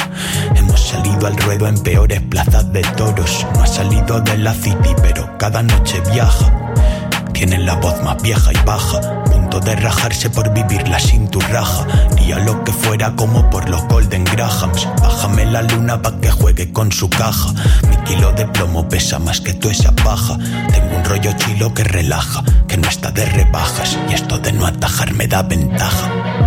[0.55, 3.45] Hemos salido al ruedo en peores plazas de toros.
[3.53, 6.73] No ha salido de la city, pero cada noche viaja.
[7.33, 8.99] Tiene la voz más vieja y baja,
[9.59, 11.85] de rajarse por vivirla sin tu raja.
[12.11, 14.87] Haría lo que fuera como por los Golden Grahams.
[15.01, 17.53] Bájame la luna pa' que juegue con su caja.
[17.89, 20.37] Mi kilo de plomo pesa más que tú esa paja.
[20.71, 23.97] Tengo un rollo chilo que relaja, que no está de rebajas.
[24.09, 26.44] Y esto de no atajar me da ventaja.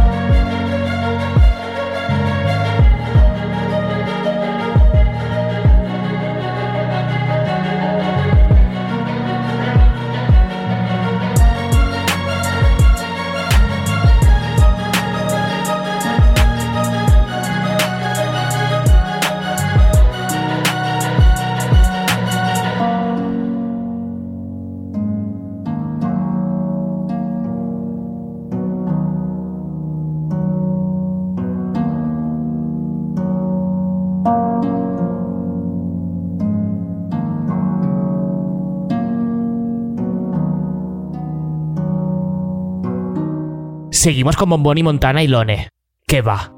[44.09, 45.69] Seguimos con Bombón y Montana y Lone.
[46.07, 46.51] ¿Qué va?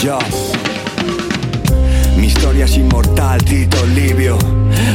[0.00, 0.20] Yo.
[2.16, 4.38] Mi historia es inmortal, Tito Livio.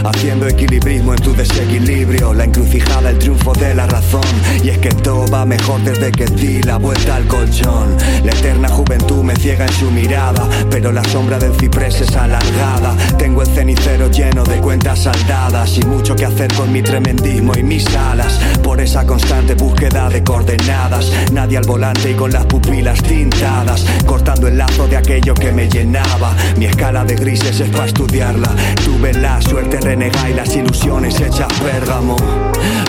[0.06, 2.34] Haciendo equilibrismo en tu desequilibrio.
[2.34, 4.22] La encrucijada, el triunfo de la razón.
[4.62, 7.96] Y es que todo va mejor desde que di la vuelta al colchón.
[8.26, 10.50] La eterna juventud me ciega en su mirada.
[10.70, 12.96] Pero la sombra del ciprés es alargada.
[13.18, 15.78] Tengo el cenicero lleno de cuentas saldadas.
[15.78, 18.40] Y mucho que hacer con mi tremendismo y mis alas.
[18.62, 21.12] Por esa constante búsqueda de coordenadas.
[21.32, 23.86] Nadie al volante y con las pupilas tintadas.
[24.06, 26.36] Cortando el lazo de aquello que me llenaba.
[26.58, 28.50] Mi escala de grises es para estudiarla.
[28.84, 32.16] Tuve la suerte renega y las ilusiones hechas pérgamo.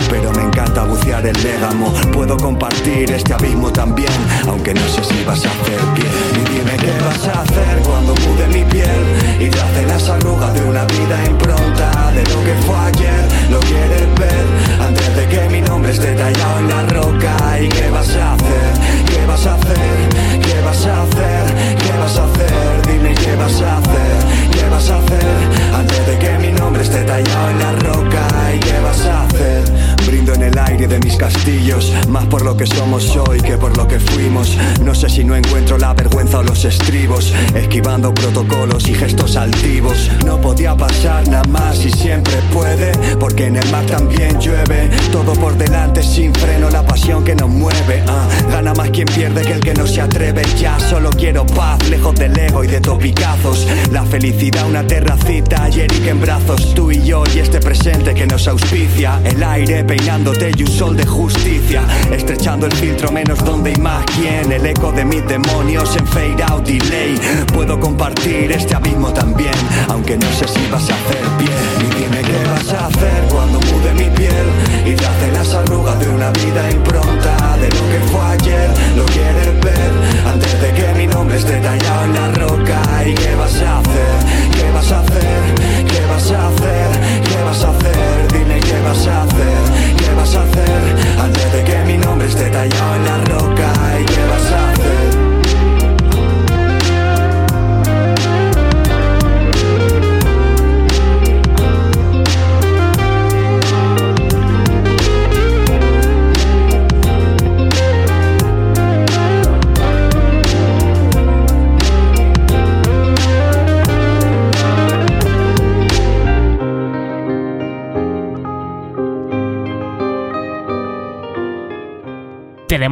[0.09, 1.93] Pero me encanta bucear el légamo.
[2.11, 4.11] Puedo compartir este abismo también,
[4.47, 6.07] aunque no sé si vas a hacer bien.
[6.33, 10.63] Y dime qué vas a hacer cuando mude mi piel y trace las arrugas de
[10.63, 13.51] una vida impronta de lo que fue ayer.
[13.51, 14.45] Lo quieres ver
[14.81, 17.59] antes de que mi nombre esté tallado en la roca.
[17.61, 19.04] ¿Y qué vas a hacer?
[19.35, 20.39] ¿Qué vas a hacer?
[20.39, 21.75] ¿Qué vas a hacer?
[21.75, 22.87] ¿Qué vas a hacer?
[22.87, 24.49] Dime qué vas a hacer.
[24.51, 28.27] ¿Qué vas a hacer antes de que mi nombre esté tallado en la roca?
[28.55, 29.63] ¿Y qué vas a hacer?
[30.07, 33.75] Brindo en el aire de mis castillos, más por lo que somos hoy que por
[33.75, 34.57] lo que fuimos.
[34.81, 40.09] No sé si no encuentro la vergüenza o los estribos, esquivando protocolos y gestos altivos.
[40.25, 44.91] No podía pasar nada más y siempre puede, porque en el mar también llueve.
[45.11, 48.03] Todo por delante sin freno, la pasión que nos mueve.
[48.07, 48.27] ah.
[48.49, 50.43] Gana más quien pierde que el que no se atreve.
[50.59, 53.67] Ya solo quiero paz, lejos del ego y de topicazos.
[53.91, 58.27] La felicidad, una terracita, ayer y en brazos tú y yo y este presente que
[58.27, 59.19] nos auspicia.
[59.23, 61.83] El aire peinándote y un sol de justicia.
[62.11, 64.51] Estrechando el filtro menos donde y más quién.
[64.51, 67.19] El eco de mis demonios en fade out delay.
[67.53, 69.55] Puedo compartir este abismo también,
[69.89, 71.51] aunque no sé si vas a hacer bien.
[71.79, 73.24] Y dime qué vas a hacer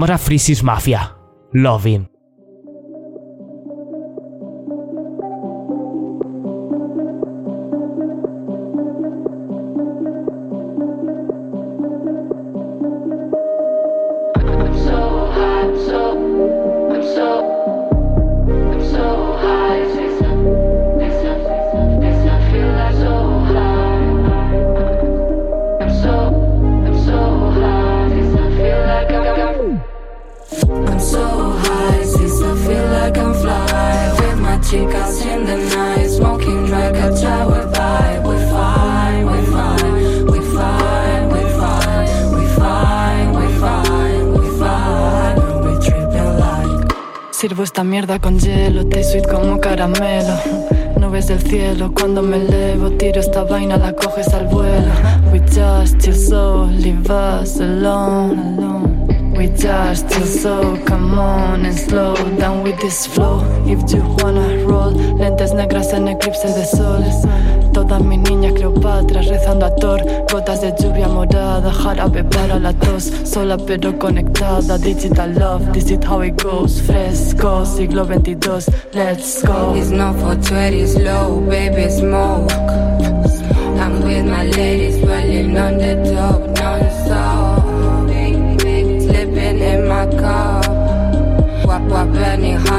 [0.04, 1.16] Tenemos a Frisis Mafia.
[1.54, 2.13] Loving.
[62.94, 63.42] Flow.
[63.66, 67.04] If you wanna roll, lentes negras en eclipse de sol.
[67.74, 70.00] Todas mis niñas Cleopatra rezando a Thor,
[70.32, 74.78] gotas de lluvia morada, jarabe para la tos, sola pero conectada.
[74.78, 76.82] Digital love, this is how it goes.
[76.82, 79.74] Fresco, siglo 22, let's go.
[79.76, 82.52] It's not for 20, slow, baby, smoke.
[83.80, 87.64] I'm with my ladies, rolling on the top, non-stop.
[89.04, 90.64] Slipping in my cup.
[91.66, 92.73] Wap, wap, burning honey,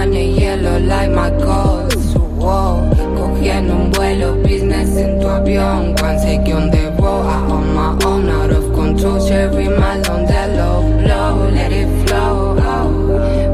[0.80, 2.14] like my goals.
[2.16, 2.90] Wow.
[3.16, 5.94] Cogiendo un vuelo, business en tu avión.
[6.02, 9.18] One second de roll, I on my own, out of control.
[9.26, 12.54] Cherry mal on the low, low, let it flow.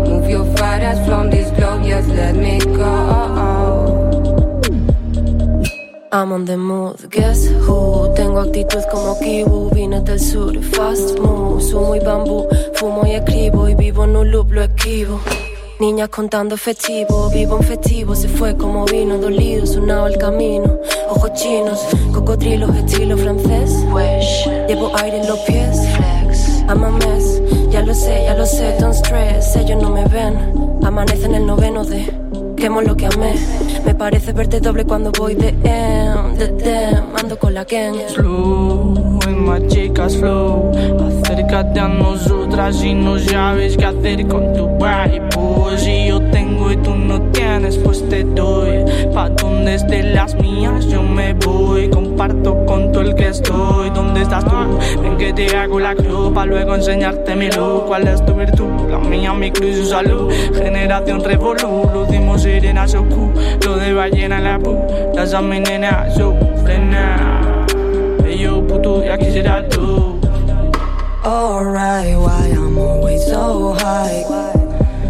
[0.06, 3.30] Move your fighters from this globe, just let me go.
[6.12, 8.12] I'm on the move, guess who?
[8.16, 13.68] Tengo actitud como Kibu, vine del sur, fast move, sumo y bambú, fumo y escribo
[13.68, 15.20] y vivo en un loop, lo esquivo.
[15.80, 20.78] Niñas contando efectivo, vivo en festivo, se fue como vino, dolido, sonaba el camino.
[21.08, 21.80] Ojos chinos,
[22.12, 23.82] cocodrilos, estilo francés.
[24.68, 25.80] Llevo aire en los pies.
[26.68, 30.36] I'm a mess, ya lo sé, ya lo sé, don't stress, ellos no me ven.
[30.84, 32.12] Amanece en el noveno de
[32.58, 33.34] quemo lo que amé.
[33.86, 37.96] Me parece verte doble cuando voy de M, de them, ando con la gang.
[38.06, 40.70] Slow, en más chicas flow.
[41.51, 44.78] Acércate a nosotras y no sabes qué hacer con tu.
[44.78, 48.84] Pues si yo tengo y tú no tienes, pues te doy.
[49.12, 51.90] Pa' donde estén las mías, yo me voy.
[51.90, 53.90] Comparto con todo el que estoy.
[53.90, 54.78] ¿Dónde estás tú?
[55.03, 57.82] Ven que te hago la cruz para luego enseñarte mi luz.
[57.88, 58.88] ¿Cuál es tu virtud?
[58.88, 60.32] La mía, mi cruz y su salud.
[60.55, 63.32] Generación Revolu, lucimos sirena socu.
[63.66, 64.78] Lo de ballena en la pu.
[65.16, 66.32] Las a mi nena, so
[66.62, 67.66] frena.
[68.38, 70.19] Yo, puto, ya quisiera tú.
[71.24, 74.24] Alright, why I'm always so high.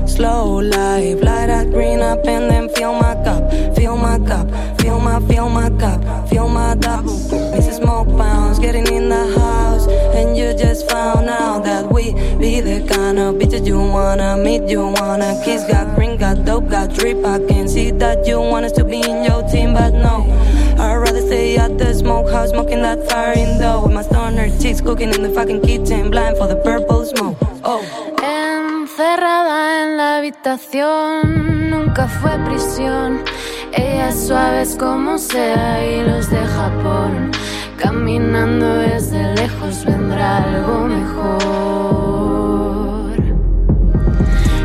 [0.07, 4.49] Slow life, light that green up and then fill my cup, fill my cup,
[4.81, 7.05] fill my, fill my cup, fill my cup.
[7.05, 7.77] Mrs.
[7.77, 12.85] Smoke bounce, getting in the house, and you just found out that we be the
[12.93, 15.63] kind of bitches you wanna meet, you wanna kiss.
[15.65, 17.25] Got green, got dope, got drip.
[17.25, 20.27] I can see that you want us to be in your team, but no.
[20.77, 25.31] Rather stay at the smoking that fire indoor with my stoner chicks cooking in the
[25.31, 27.37] fucking kitchen, blind for the purple smoke.
[27.63, 27.81] Oh.
[28.19, 33.23] Encerrada en la habitación, nunca fue prisión.
[33.73, 37.31] Ella es suave es como sea y los de Japón.
[37.77, 42.11] Caminando desde lejos vendrá algo mejor.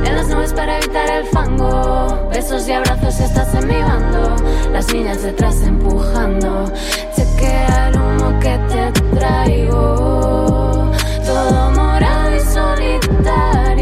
[0.04, 4.36] En las nubes para evitar el fango, besos y abrazos estás en mi bando.
[4.76, 6.66] Las niñas detrás empujando,
[7.16, 10.92] chequea el humo que te traigo.
[11.26, 13.75] Todo morado y solitario.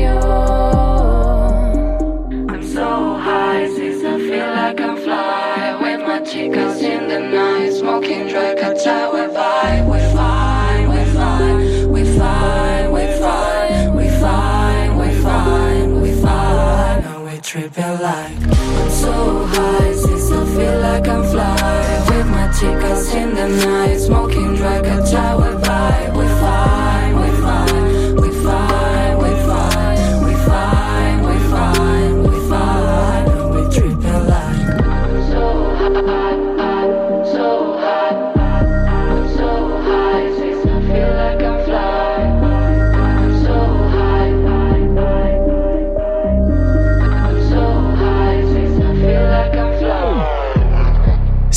[22.64, 24.10] With my chicas in the night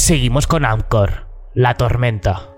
[0.07, 2.56] Seguimos con Amcor, La Tormenta.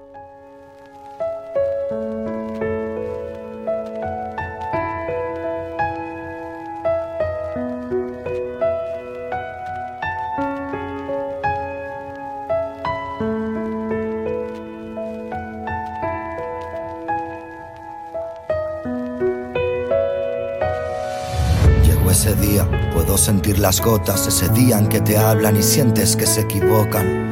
[23.18, 27.30] Sentir las gotas, ese día en que te hablan y sientes que se equivocan.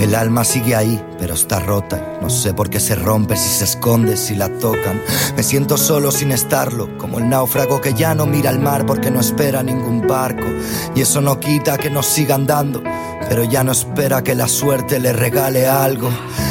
[0.00, 2.18] El alma sigue ahí, pero está rota.
[2.22, 5.02] No sé por qué se rompe, si se esconde, si la tocan.
[5.36, 9.10] Me siento solo sin estarlo, como el náufrago que ya no mira al mar porque
[9.10, 10.46] no espera ningún barco.
[10.94, 12.82] Y eso no quita que nos siga andando,
[13.28, 16.08] pero ya no espera que la suerte le regale algo.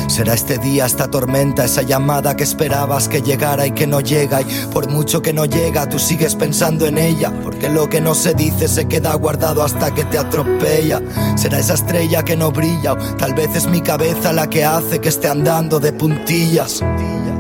[0.08, 4.42] Será este día, esta tormenta, esa llamada que esperabas que llegara y que no llega.
[4.42, 7.32] Y por mucho que no llega, tú sigues pensando en ella.
[7.44, 11.02] Porque lo que no se dice se queda guardado hasta que te atropella.
[11.38, 15.00] Será esa estrella que no brilla, o tal vez es mi cabeza la que hace
[15.00, 16.84] que esté andando de puntillas.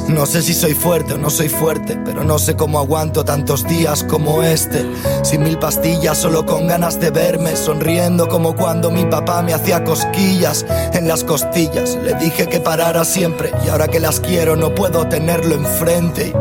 [0.08, 3.68] No sé si soy fuerte o no soy fuerte, pero no sé cómo aguanto tantos
[3.68, 4.86] días como este.
[5.24, 9.84] Sin mil pastillas, solo con ganas de verme, sonriendo como cuando mi papá me hacía
[9.84, 11.98] cosquillas en las costillas.
[12.02, 16.34] Le dije que parara siempre y ahora que las quiero no puedo tenerlo enfrente.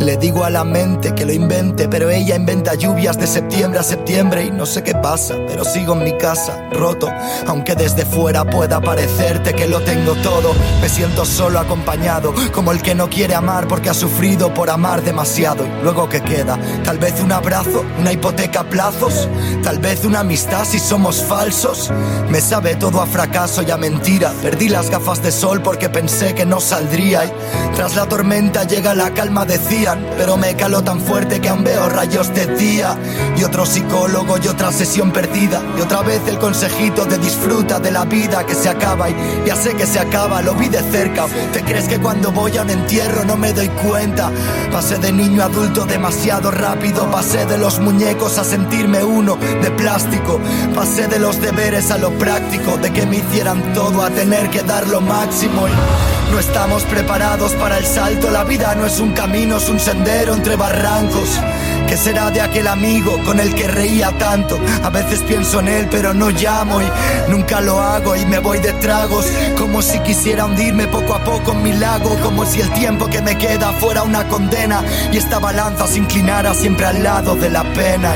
[0.00, 3.82] Le digo a la mente que lo invente, pero ella inventa lluvias de septiembre a
[3.82, 7.08] septiembre y no sé qué pasa, pero sigo en mi casa, roto,
[7.46, 10.52] aunque desde fuera pueda parecerte que lo tengo todo.
[10.82, 15.02] Me siento solo acompañado, como el que no quiere amar porque ha sufrido por amar
[15.02, 15.64] demasiado.
[15.64, 19.28] Y luego que queda, tal vez un abrazo, una hipoteca a plazos,
[19.62, 21.90] tal vez una amistad si somos falsos.
[22.28, 24.32] Me sabe todo a fracaso y a mentira.
[24.42, 27.32] Perdí las gafas de sol porque pensé que no saldría y
[27.74, 31.88] tras la tormenta llega la calma, decía pero me caló tan fuerte que aún veo
[31.88, 32.96] rayos de día.
[33.36, 35.62] Y otro psicólogo y otra sesión perdida.
[35.78, 39.10] Y otra vez el consejito de disfruta de la vida que se acaba.
[39.10, 39.14] Y
[39.46, 41.26] ya sé que se acaba, lo vi de cerca.
[41.52, 44.30] ¿Te crees que cuando voy a un entierro no me doy cuenta?
[44.72, 47.10] Pasé de niño a adulto demasiado rápido.
[47.10, 50.40] Pasé de los muñecos a sentirme uno de plástico.
[50.74, 52.76] Pasé de los deberes a lo práctico.
[52.78, 55.66] De que me hicieran todo a tener que dar lo máximo.
[55.68, 58.30] Y no estamos preparados para el salto.
[58.30, 61.40] La vida no es un camino, es un sendero entre barrancos.
[61.86, 64.58] ¿Qué será de aquel amigo con el que reía tanto?
[64.82, 66.86] A veces pienso en él, pero no llamo y
[67.28, 69.26] nunca lo hago y me voy de tragos.
[69.58, 72.16] Como si quisiera hundirme poco a poco en mi lago.
[72.22, 76.54] Como si el tiempo que me queda fuera una condena y esta balanza se inclinara
[76.54, 78.14] siempre al lado de la pena.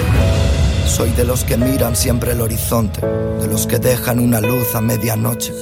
[0.89, 4.81] Soy de los que miran siempre el horizonte, de los que dejan una luz a
[4.81, 5.53] medianoche,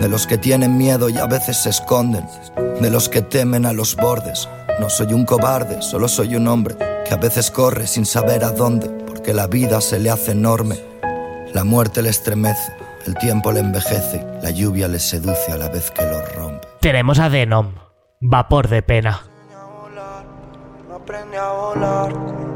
[0.00, 2.26] de los que tienen miedo y a veces se esconden,
[2.80, 4.48] de los que temen a los bordes.
[4.80, 6.76] No soy un cobarde, solo soy un hombre
[7.06, 10.78] que a veces corre sin saber a dónde, porque la vida se le hace enorme.
[11.52, 12.72] La muerte le estremece,
[13.06, 16.68] el tiempo le envejece, la lluvia le seduce a la vez que lo rompe.
[16.80, 17.74] Tenemos a Denom,
[18.20, 19.22] vapor de pena.
[20.94, 22.47] aprende a volar Colega tira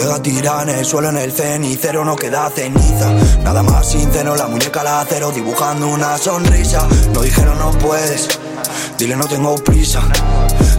[0.00, 3.12] en el suelo en el cenicero no queda ceniza.
[3.42, 6.86] Nada más sincero, la muñeca la acero dibujando una sonrisa.
[7.12, 8.28] No dijeron no puedes,
[8.98, 10.00] dile no tengo prisa.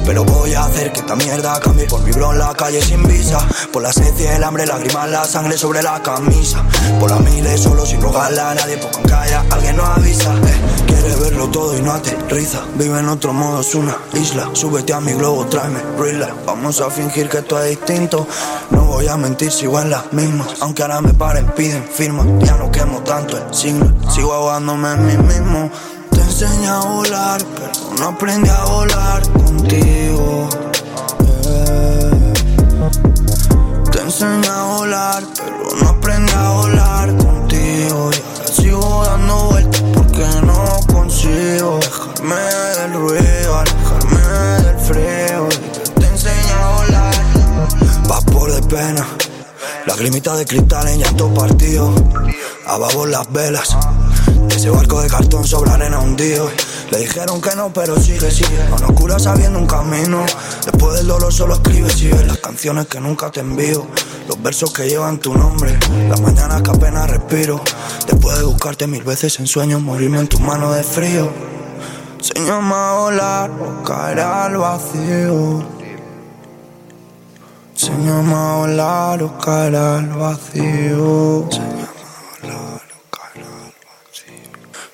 [0.06, 3.02] Pero voy a hacer que esta mierda cambie Por mi bro en la calle sin
[3.08, 3.40] visa.
[3.72, 6.64] Por la y el hambre, lágrimas, la sangre sobre la camisa.
[7.00, 10.34] Por las miles solo sin rogarle a nadie Porque en calle alguien no avisa.
[10.36, 12.64] Eh, Quiere verlo todo y no aterriza.
[12.80, 14.50] Vive en otro modo, es una isla.
[14.54, 16.34] Súbete a mi globo, tráeme thriller.
[16.48, 18.26] Vamos a fingir que esto es distinto.
[18.72, 22.26] No voy a mentir, sigo en las mismas Aunque ahora me paren, piden firma.
[22.40, 23.94] Ya no quemo tanto el signo.
[24.10, 25.70] Sigo ahogándome en mí mismo.
[26.10, 30.50] Te enseña a volar, pero no aprende a volar contigo.
[33.92, 38.10] Te enseña a volar, pero no aprende a volar contigo.
[38.12, 39.85] Y ahora sigo dando vueltas
[40.16, 45.50] porque no consigo Dejarme del ruido, alejarme del frío.
[46.00, 49.08] Te enseña a volar Vapor de pena.
[49.86, 51.94] Lagrimita de cristal en llanto partido
[52.66, 53.78] Abajo las velas
[54.56, 56.50] ese barco de cartón sobre arena hundido.
[56.90, 58.58] Le dijeron que no, pero sigue, sigue.
[58.70, 60.26] No nos cura sabiendo un camino.
[60.64, 63.86] Después del dolor solo escribes y Las canciones que nunca te envío.
[64.28, 65.78] Los versos que llevan tu nombre.
[66.10, 67.62] Las mañanas que apenas respiro.
[68.08, 71.30] Después de buscarte mil veces en sueños Morirme en tus manos de frío.
[72.38, 75.64] A volar o caer al vacío.
[78.34, 81.50] A volar o caer al vacío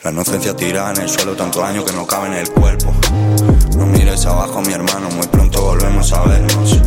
[0.03, 2.91] La inocencia tira en el suelo tantos años que no cabe en el cuerpo.
[3.77, 6.79] No mires abajo, mi hermano, muy pronto volvemos a vernos.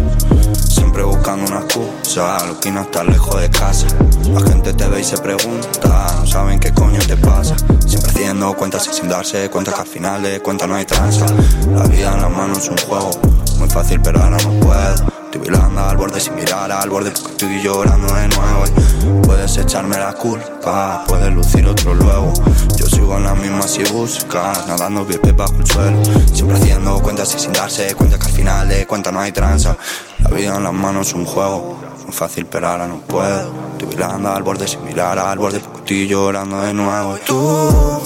[0.59, 3.87] Siempre buscando una excusa, lo que no está lejos de casa.
[4.33, 7.55] La gente te ve y se pregunta, no saben qué coño te pasa.
[7.87, 11.27] Siempre haciendo cuentas y sin darse cuenta que al final de cuentas no hay tranza.
[11.73, 13.13] La vida en las manos es un juego,
[13.59, 15.24] muy fácil, pero ahora no puedo.
[15.35, 17.11] Estoy bailando al borde sin mirar al borde.
[17.11, 22.33] Estoy llorando de nuevo Puedes echarme la culpa, puedes lucir otro luego.
[22.77, 26.05] Yo sigo en las mismas y buscas, nadando pie bajo el suelo.
[26.33, 29.77] Siempre haciendo cuentas y sin darse cuenta que al final de cuentas no hay tranza.
[30.21, 33.53] La vida en las manos es un juego, muy fácil pero ahora no puedo.
[33.73, 37.17] Estoy bailando al borde sin mirar al borde estoy llorando de nuevo.
[37.17, 38.01] Y Tú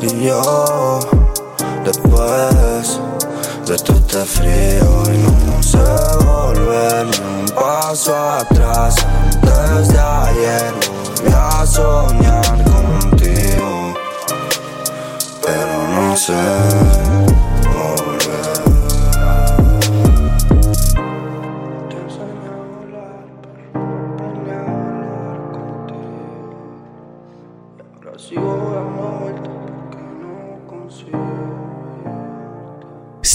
[0.00, 1.00] y yo,
[1.84, 3.00] después
[3.66, 5.18] de todo este frío y
[5.50, 5.78] no sé
[6.24, 8.94] volver ni un paso atrás
[9.42, 13.94] Antes de ayer volví a soñar contigo
[15.42, 17.35] Pero no sé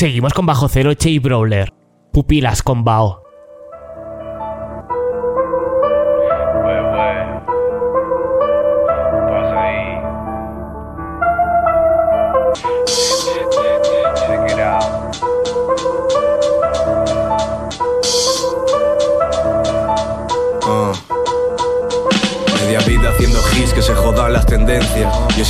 [0.02, 1.72] Seguimos con Bajo Cero, Che y Brawler.
[2.12, 3.22] Pupilas con Bao.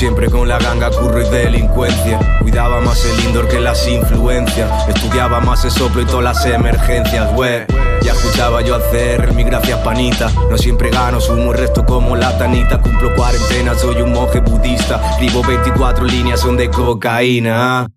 [0.02, 2.18] Siempre con la ganga curro y delincuencia.
[2.42, 4.68] Cuidaba más el indoor que las influencias.
[4.90, 7.66] Estudiaba más el soplo y todas las emergencias, wey.
[8.02, 10.32] Ya escuchaba yo hacer mi gracias panita.
[10.50, 12.82] No siempre gano, sumo el resto como la tanita.
[12.82, 15.00] Cumplo cuarentena, soy un monje budista.
[15.20, 17.88] Vivo 24 líneas, son de cocaína.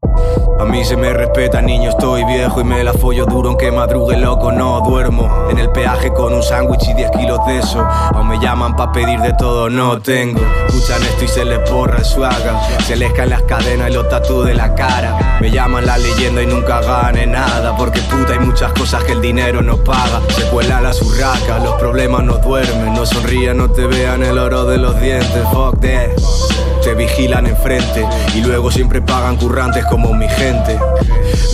[0.58, 4.16] A mí se me respeta, niño, estoy viejo y me la follo duro aunque madrugue
[4.16, 5.48] loco, no duermo.
[5.50, 7.80] En el peaje con un sándwich y 10 kilos de eso.
[7.80, 10.40] Aún me llaman pa' pedir de todo, no tengo.
[10.68, 12.60] Escuchan esto y se les borra el suaga.
[12.84, 15.38] Se les caen las cadenas y los tatu de la cara.
[15.40, 17.76] Me llaman la leyenda y nunca gane nada.
[17.76, 20.20] Porque puta hay muchas cosas que el dinero no paga.
[20.28, 22.94] Se cuelan las urracas, los problemas no duermen.
[22.94, 25.42] No sonrían, no te vean el oro de los dientes.
[25.52, 26.53] Fuck that.
[26.84, 30.78] Te vigilan enfrente y luego siempre pagan currantes como mi gente.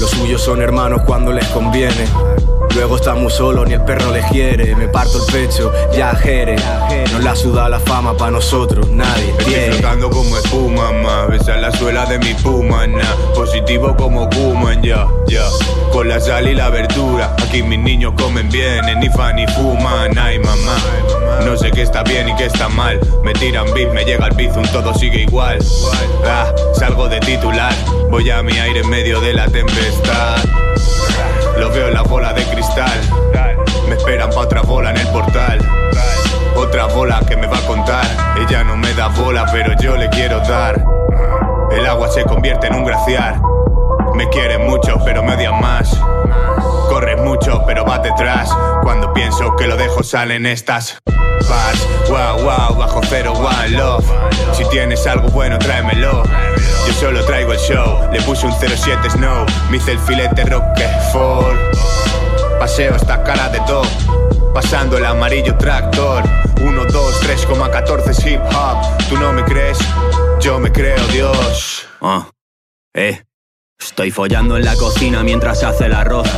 [0.01, 2.05] Los suyos son hermanos cuando les conviene.
[2.75, 4.75] Luego estamos solos, ni el perro les quiere.
[4.75, 6.57] Me parto el pecho, ya jere.
[7.13, 9.73] No la suda la fama pa' nosotros, nadie Estoy quiere.
[9.75, 11.27] flotando como espuma, ma.
[11.27, 13.15] Besa la suela de mi puma, na.
[13.35, 15.45] Positivo como Kuman, ya, ya.
[15.93, 17.35] Con la sal y la verdura.
[17.43, 20.17] Aquí mis niños comen bien, ni fan ni fuman.
[20.19, 20.77] Ay, mamá.
[21.45, 23.01] No sé qué está bien y qué está mal.
[23.23, 25.59] Me tiran beat, me llega el bizum, todo sigue igual.
[26.27, 27.73] Ah, salgo de titular.
[28.11, 30.37] Voy a mi aire en medio de la tempestad.
[31.59, 33.01] Lo veo en la bola de cristal.
[33.89, 35.59] Me esperan pa' otra bola en el portal.
[36.57, 38.05] Otra bola que me va a contar.
[38.37, 40.83] Ella no me da bola, pero yo le quiero dar.
[41.73, 43.41] El agua se convierte en un glaciar.
[44.15, 46.01] Me quieren mucho, pero me odian más.
[46.91, 48.51] Corres mucho, pero vas detrás.
[48.83, 50.99] Cuando pienso que lo dejo, salen estas.
[51.49, 54.05] Bars, wow, wow, bajo cero, one love.
[54.55, 56.25] Si tienes algo bueno, tráemelo.
[56.89, 58.11] Yo solo traigo el show.
[58.13, 59.47] Le puse un 07 Snow.
[59.71, 61.57] Me hice el filete Roquefort.
[62.59, 63.87] Paseo esta cara de top.
[64.53, 66.25] Pasando el amarillo tractor.
[66.61, 69.07] 1, 2, 3,14 es hip hop.
[69.09, 69.79] ¿Tú no me crees?
[70.41, 71.87] Yo me creo, Dios.
[72.01, 72.27] Ah,
[72.95, 73.23] eh.
[73.79, 76.29] Estoy follando en la cocina mientras hace el arroz.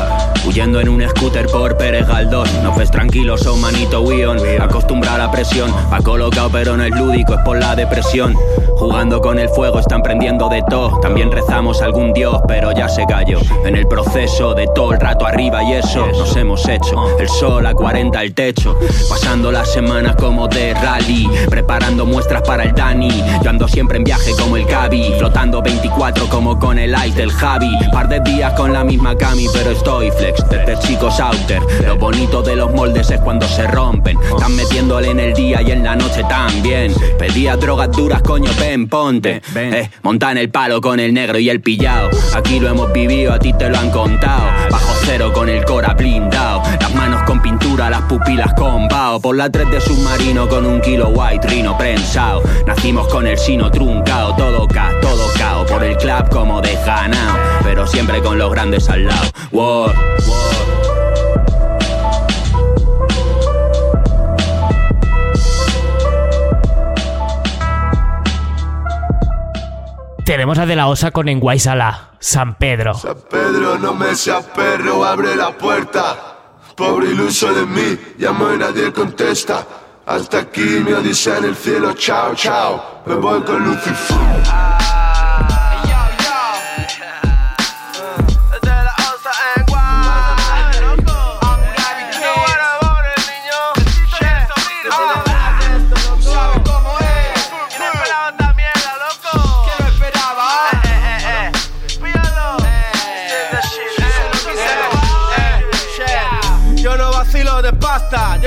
[0.45, 2.53] Huyendo en un scooter por Pérez Galdós.
[2.63, 4.39] No ves tranquilo, son manito Wion.
[4.61, 5.73] Acostumbra a presión.
[5.91, 8.37] Ha colocado pero no es lúdico, es por la depresión.
[8.77, 10.99] Jugando con el fuego, están prendiendo de todo.
[11.01, 13.39] También rezamos algún dios, pero ya se cayó.
[13.65, 17.19] En el proceso de todo el rato arriba y eso nos hemos hecho.
[17.19, 18.77] El sol a 40 el techo.
[19.09, 21.31] Pasando las semanas como de rally.
[21.49, 23.23] Preparando muestras para el Dani.
[23.43, 25.15] Yo ando siempre en viaje como el Gaby.
[25.19, 27.71] Flotando 24 como con el ice del Javi.
[27.93, 31.61] Par de días con la misma cami, pero estoy Desde chicos outer.
[31.85, 34.17] Lo bonito de los moldes es cuando se rompen.
[34.23, 36.95] Están metiéndole en el día y en la noche también.
[37.19, 39.43] Pedía drogas duras, coño, ven, ponte.
[39.57, 42.09] Eh, montan el palo con el negro y el pillao.
[42.37, 44.45] Aquí lo hemos vivido, a ti te lo han contado.
[44.71, 46.63] Bajo cero con el cora blindado.
[46.81, 49.21] Las manos con pintura, las pupilas con bao.
[49.21, 52.43] Por la 3 de submarino con un kilo white rino prensado.
[52.65, 54.37] Nacimos con el sino truncao.
[54.37, 55.67] Todo ca, todo cao.
[55.67, 57.37] Por el club como de ganao.
[57.65, 59.33] Pero siempre con los grandes al lado.
[70.25, 72.93] Tenemos a De La Osa con Enguaisala, San Pedro.
[73.29, 76.17] Pedro, no me seas perro, abre la puerta.
[76.77, 79.67] Pobre iluso de mí, llamo y nadie contesta.
[80.07, 83.03] Hasta aquí mi odisea en el cielo, chao, chao.
[83.05, 85.02] Me voy con Lucifer.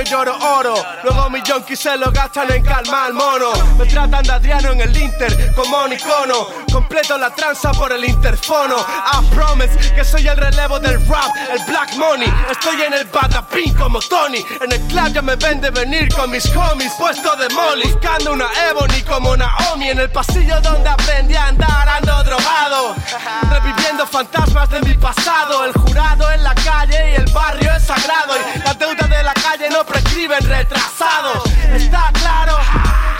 [0.08, 0.74] Lloro oro.
[1.02, 3.52] Luego mis yonkis se lo gastan en calma al mono.
[3.78, 6.46] Me tratan de Adriano en el Inter como un icono.
[6.72, 8.76] Completo la tranza por el interfono.
[8.78, 12.32] I promise que soy el relevo del rap, el black money.
[12.50, 14.44] Estoy en el batapin como Tony.
[14.60, 17.90] En el club ya me ven de venir con mis homies, puesto de molly.
[17.90, 19.90] Buscando una Ebony como Naomi.
[19.90, 22.94] En el pasillo donde aprendí a andar ando drogado.
[23.50, 25.64] Reviviendo fantasmas de mi pasado.
[25.64, 28.34] El jurado en la calle y el barrio es sagrado.
[28.54, 31.42] Y las deudas de la calle no prescriben retrasados.
[31.74, 32.58] Está claro.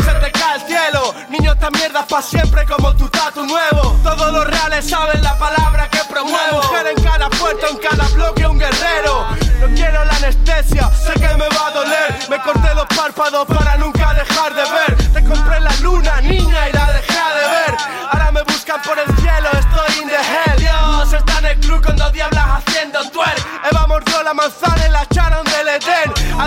[0.04, 3.98] Se te cae el cielo, niño, esta mierda es pa' siempre como tu tatu nuevo.
[4.02, 6.62] Todos los reales saben la palabra que promuevo.
[6.62, 9.26] Mujer en cada puerto, en cada bloque, un guerrero.
[9.60, 12.18] No quiero la anestesia, sé que me va a doler.
[12.28, 15.12] Me corté los párpados para nunca dejar de ver.
[15.14, 17.76] Te compré la luna, niña, y la dejé de ver.
[18.12, 20.58] Ahora me buscan por el cielo, estoy in the hell.
[20.58, 23.46] Dios está en el club con dos diablas haciendo twerk.
[23.70, 24.85] Eva mordió la manzana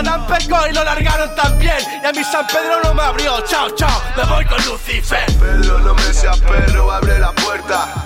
[0.00, 1.76] Adán rasgó y lo largaron también.
[2.02, 3.38] Y a mi San Pedro no me abrió.
[3.42, 5.26] Chao, chao, me voy con Lucifer.
[5.38, 8.02] Pedro, no me seas perro, abre la puerta.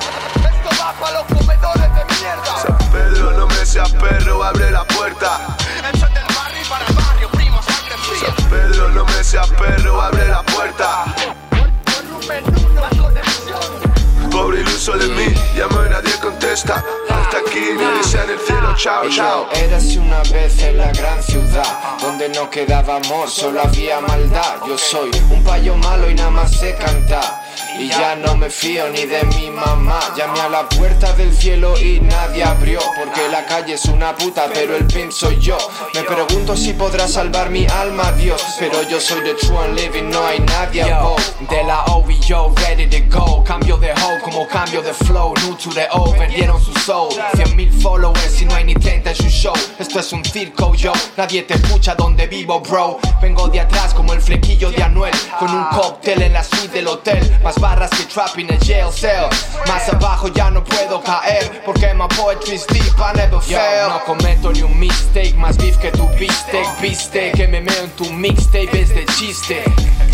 [18.85, 19.49] Chao, chao.
[19.55, 24.77] Érase una vez en la gran ciudad Donde no quedaba amor, solo había maldad Yo
[24.77, 27.44] soy un payo malo y nada más sé cantar
[27.79, 30.01] y ya no me fío ni de mi mamá.
[30.17, 34.49] Llamé a la puerta del cielo y nadie abrió Porque la calle es una puta
[34.53, 35.59] pero el pimp soy yo.
[35.95, 40.11] Me pregunto si podrá salvar mi alma Dios Pero yo soy the true and living,
[40.11, 41.17] no hay nadie Yo,
[41.49, 43.43] de la OVO, ready to go.
[43.45, 47.13] Cambio de hoe como cambio de flow New to the O, vendieron su soul.
[47.35, 49.55] 100 mil followers y no hay ni 30 en su show.
[49.79, 50.93] Esto es un circo, yo.
[51.17, 52.99] Nadie te escucha donde vivo, bro.
[53.21, 56.89] Vengo de atrás como el flequillo de Anuel Con un cóctel en la suite del
[56.89, 59.29] hotel barras que trap in a jail cell.
[59.67, 63.89] Más abajo ya no puedo caer Porque my poetry's deep, I never Yo, fail.
[63.89, 67.91] no cometo ni un mistake Más beef que tu beefsteak Viste que me meo en
[67.93, 69.65] tu mixtape es de chiste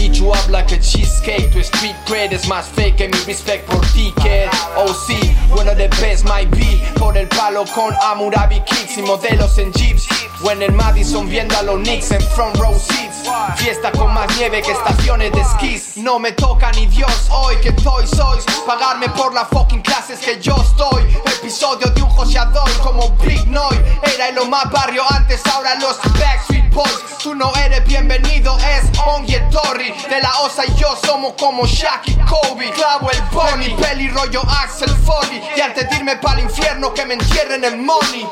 [0.01, 3.67] Y you up like a cheesecake Tu street cred es más fake que mi respect
[3.67, 8.65] por ti kid Oh sí, of the best might be Por el palo con Amurabi
[8.65, 10.09] kicks Y modelos en jeeps.
[10.43, 13.29] O en el Madison viendo a los Knicks en front row seats.
[13.57, 17.69] Fiesta con más nieve que estaciones de skis No me toca ni Dios hoy que
[17.69, 21.03] estoy sois Pagarme por las fucking clases que yo estoy.
[21.27, 23.77] Episodio de un joseador como Big Noy.
[24.15, 27.01] Era en lo más barrio antes, ahora los Backstreet Boys.
[27.23, 32.09] Tú no eres bienvenido, es Ongie Torri De la Osa y yo somos como Shaq
[32.09, 36.93] y Kobe Clavo el Bonnie, peli rollo Axel Foley Y antes de irme pa'l infierno
[36.95, 38.27] que me entierren el money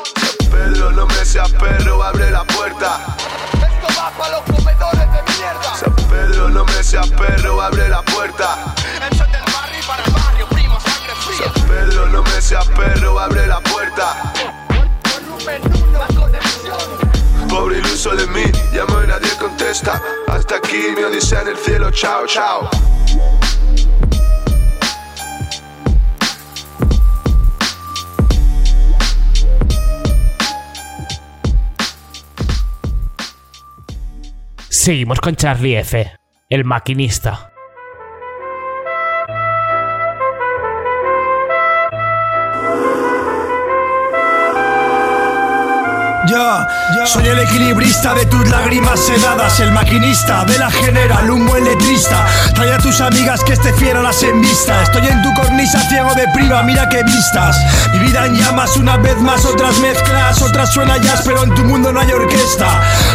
[0.49, 3.15] Pedro, no me seas perro, abre la puerta.
[3.53, 5.75] Esto va para los comedores de mierda.
[5.75, 8.73] San Pedro, no me seas perro, abre la puerta.
[9.11, 11.51] Es del barrio para el barrio, primo, sangre fría.
[11.53, 14.33] San Pedro, no me seas perro, abre la puerta.
[17.49, 20.01] Pobre iluso de mí, llamo y nadie contesta.
[20.27, 22.69] Hasta aquí mi odisea en el cielo, chao, chao.
[34.69, 36.11] Seguimos con Charlie F.,
[36.49, 37.48] el maquinista.
[47.05, 52.23] Soy el equilibrista de tus lágrimas sedadas, el maquinista de la general, un buen letrista.
[52.53, 54.83] Trae a tus amigas que este fiero las envista.
[54.83, 57.57] Estoy en tu cornisa ciego de priva, mira que vistas.
[57.93, 61.63] Mi vida en llamas una vez más, otras mezclas, otras suena jazz, pero en tu
[61.63, 62.67] mundo no hay orquesta.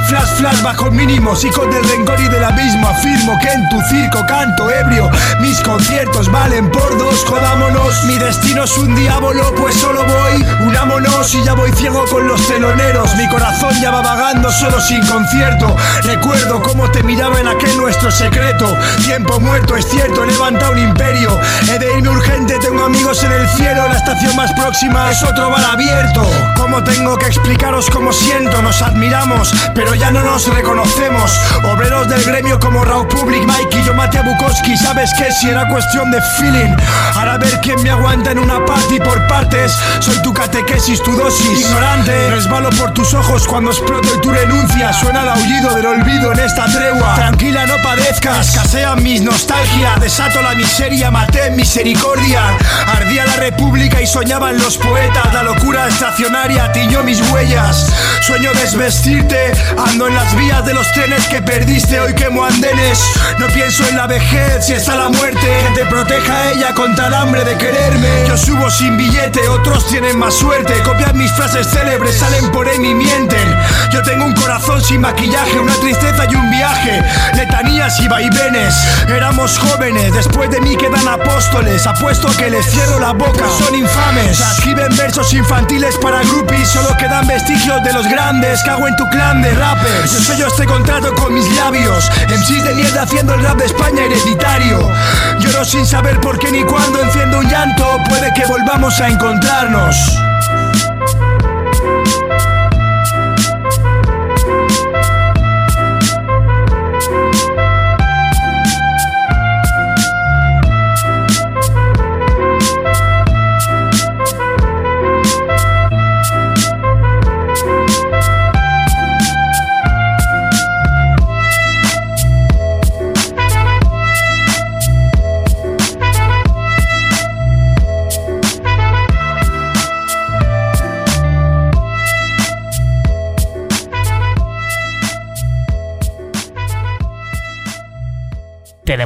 [0.09, 2.89] Flash, flash bajo mínimos, hijos del rencor y del abismo.
[2.89, 5.09] Afirmo que en tu circo canto ebrio.
[5.41, 8.05] Mis conciertos valen por dos, jodámonos.
[8.07, 10.45] Mi destino es un diablo, pues solo voy.
[10.67, 13.04] Unámonos y ya voy ciego con los teloneros.
[13.17, 15.77] Mi corazón ya va vagando solo sin concierto.
[16.03, 18.77] Recuerdo cómo te miraba en aquel nuestro secreto.
[19.05, 21.39] Tiempo muerto, es cierto, he levantado un imperio.
[21.69, 23.87] He de irme urgente, tengo amigos en el cielo.
[23.89, 26.23] La estación más próxima es otro bar abierto.
[26.57, 28.61] ¿Cómo tengo que explicaros cómo siento?
[28.63, 31.31] Nos admiramos, pero ya no nos reconocemos.
[31.73, 34.77] Obreros del gremio como Raw Public, Mikey, yo maté a Bukowski.
[34.77, 35.31] ¿Sabes qué?
[35.33, 36.75] Si era cuestión de feeling.
[37.15, 39.73] Ahora ver quién me aguanta en una party por partes.
[40.01, 41.61] Soy tu catequesis, tu dosis.
[41.61, 44.99] Ignorante, resbalo por tus ojos cuando exploto y tú renuncias.
[45.01, 47.15] Suena el aullido del olvido en esta tregua.
[47.17, 48.49] Tranquila, no padezcas.
[48.49, 49.97] Escasean mis nostalgia.
[50.01, 52.57] Desato la miseria, maté misericordia.
[52.87, 55.35] Ardía la república y soñaban los poetas.
[55.35, 57.93] La locura estacionaria tiñó mis huellas.
[58.23, 59.53] Sueño desvestirte.
[59.77, 61.99] Ando en las vías de los trenes que perdiste.
[62.01, 63.03] Hoy quemo andenes.
[63.39, 65.41] No pienso en la vejez si está la muerte.
[65.41, 68.25] Que te proteja ella contra el hambre de quererme.
[68.29, 70.75] Yo subo sin billete, otros tienen más suerte.
[70.85, 73.57] Copian mis frases célebres, salen por él mienten.
[73.91, 77.03] Yo tengo un corazón sin maquillaje, una tristeza y un viaje.
[77.35, 78.75] Letanías y vaivenes.
[79.09, 81.87] Éramos jóvenes, después de mí quedan apóstoles.
[81.87, 84.41] Apuesto que les cierro la boca, son infames.
[84.41, 88.63] Escriben versos infantiles para groupies, solo quedan vestigios de los grandes.
[88.65, 90.13] Cago en tu clan de rappers.
[90.13, 92.11] Yo sello este contrato con mis labios.
[92.29, 94.91] MCs de mierda haciendo el rap de España hereditario.
[95.39, 97.99] Lloro sin saber por qué ni cuándo enciendo un llanto.
[98.09, 100.34] Puede que volvamos a encontrarnos.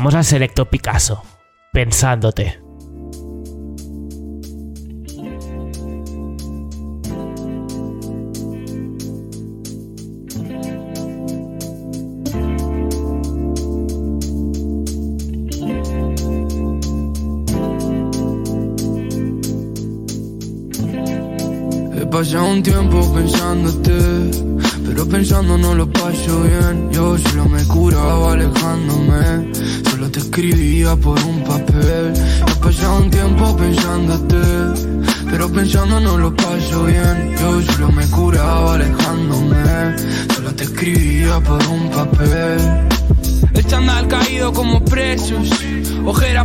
[0.09, 1.23] Tenemos a Selecto Picasso,
[1.73, 2.68] pensándote.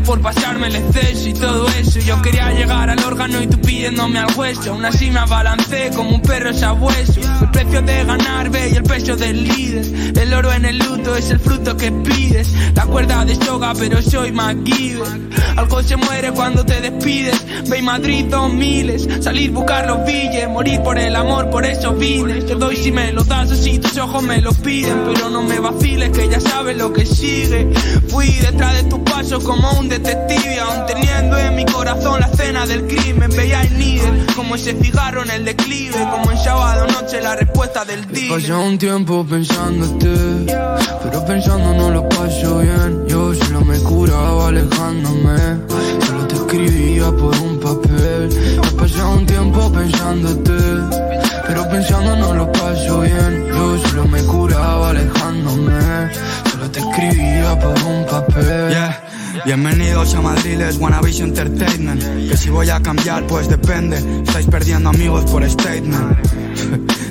[0.02, 2.00] Por pasarme el exceso y todo eso.
[2.00, 4.72] Yo quería llegar al órgano y tú pidiéndome al hueso.
[4.72, 7.22] Aún así me abalancé como un perro sabueso.
[7.42, 10.18] El precio de ganar, ve, y el peso del líder.
[10.18, 12.52] El oro en el luto es el fruto que pides.
[12.76, 15.08] La cuerda de soga pero soy MacGyver.
[15.58, 17.70] Algo se muere cuando te despides.
[17.70, 19.08] Ve Madrid dos miles.
[19.22, 22.42] Salir buscar los billes Morir por el amor, por eso vine.
[22.42, 25.04] Te doy si me lo das así tus ojos me lo piden.
[25.14, 27.72] Pero no me vaciles que ya sabes lo que sigue
[28.14, 32.66] Fui detrás de tus pasos como un detective Aún teniendo en mi corazón la escena
[32.68, 37.20] del crimen Veía el líder como ese cigarro en el declive Como en sábado noche
[37.22, 40.46] la respuesta del día pasado un tiempo pensándote,
[41.04, 43.08] pero pensando no lo paso bien.
[43.08, 45.38] Yo solo me curaba alejándome,
[46.06, 48.30] solo te escribía por un papel.
[48.78, 50.54] Pasado un tiempo pensándote,
[51.48, 53.48] pero pensando no lo paso bien.
[53.48, 56.12] Yo solo me curaba alejándome,
[56.74, 58.76] te escribía por un papel.
[59.46, 62.02] Bienvenidos a Madriles Wannabe Entertainment.
[62.30, 63.98] Que si voy a cambiar pues depende.
[64.26, 66.18] Estáis perdiendo amigos por statement.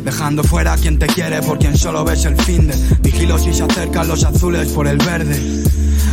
[0.05, 3.55] Dejando fuera a quien te quiere por quien solo ves el fin de Vigilo si
[3.55, 5.63] se acercan los azules por el verde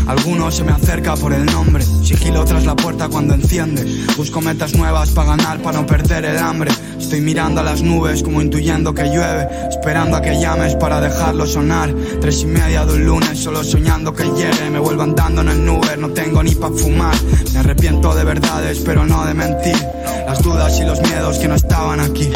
[0.10, 1.86] Alguno se me acerca por el nombre.
[2.03, 3.86] Sigilo tras la puerta cuando enciende.
[4.18, 6.72] Busco metas nuevas para ganar, para no perder el hambre.
[6.99, 9.47] Estoy mirando a las nubes como intuyendo que llueve.
[9.70, 11.93] Esperando a que llames para dejarlo sonar.
[12.22, 15.64] Tres y media de un lunes solo soñando que llegue Me vuelvo andando en el
[15.64, 17.16] nube, no tengo ni pa' fumar.
[17.53, 19.78] Me arrepiento de verdades pero no de mentir.
[20.26, 22.32] Las dudas y los miedos que no estaban aquí.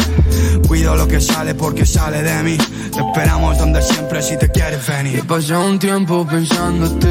[0.68, 2.58] Cuido lo que sale porque sale de mí.
[2.58, 5.20] Te esperamos donde siempre si te quieres venir.
[5.20, 7.08] He pasado un tiempo pensándote,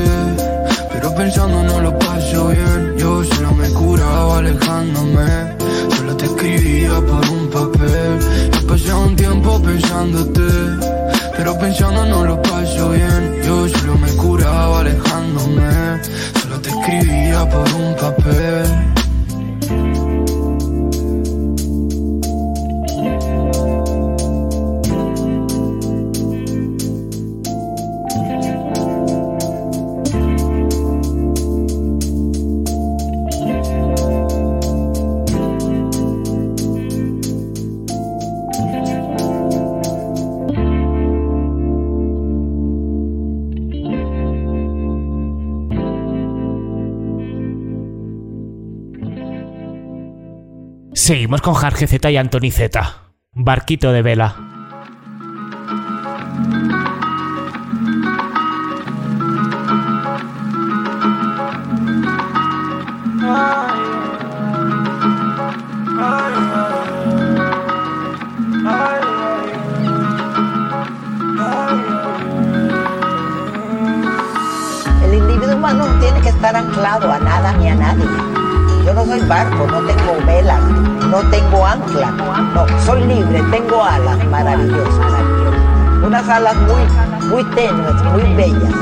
[1.02, 2.94] pero pensando no lo paso bien.
[2.96, 5.56] Yo solo me curaba alejándome,
[5.96, 8.18] solo te escribía por un papel.
[8.52, 10.42] He pasado un tiempo pensándote,
[11.36, 13.42] pero pensando no lo paso bien.
[13.44, 16.00] Yo solo me curaba alejándome,
[16.40, 18.92] solo te escribía por un papel.
[51.02, 53.10] Seguimos con Jarge Z y Anthony Z.
[53.32, 54.36] Barquito de vela.
[75.02, 78.31] El individuo humano no tiene que estar anclado a nada ni a nadie.
[78.94, 80.60] No soy barco, no tengo velas,
[81.08, 82.10] no tengo ancla.
[82.10, 85.12] No, soy libre, tengo alas maravillosas.
[86.04, 88.74] Unas alas muy, muy tenues, muy bellas,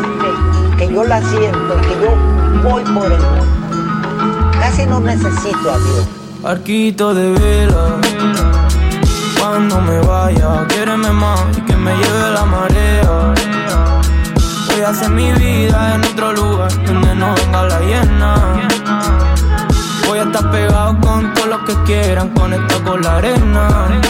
[0.79, 3.47] que yo las siento y que yo voy por el mundo.
[4.59, 6.09] Casi no necesito a Dios.
[6.45, 7.97] Arquito de vela,
[9.39, 13.35] cuando me vaya, quiéreme más y que me lleve la marea.
[14.69, 18.70] Voy a hacer mi vida en otro lugar donde no venga la llena.
[20.33, 24.01] Estar pegado con todos los que quieran conectar con la arena.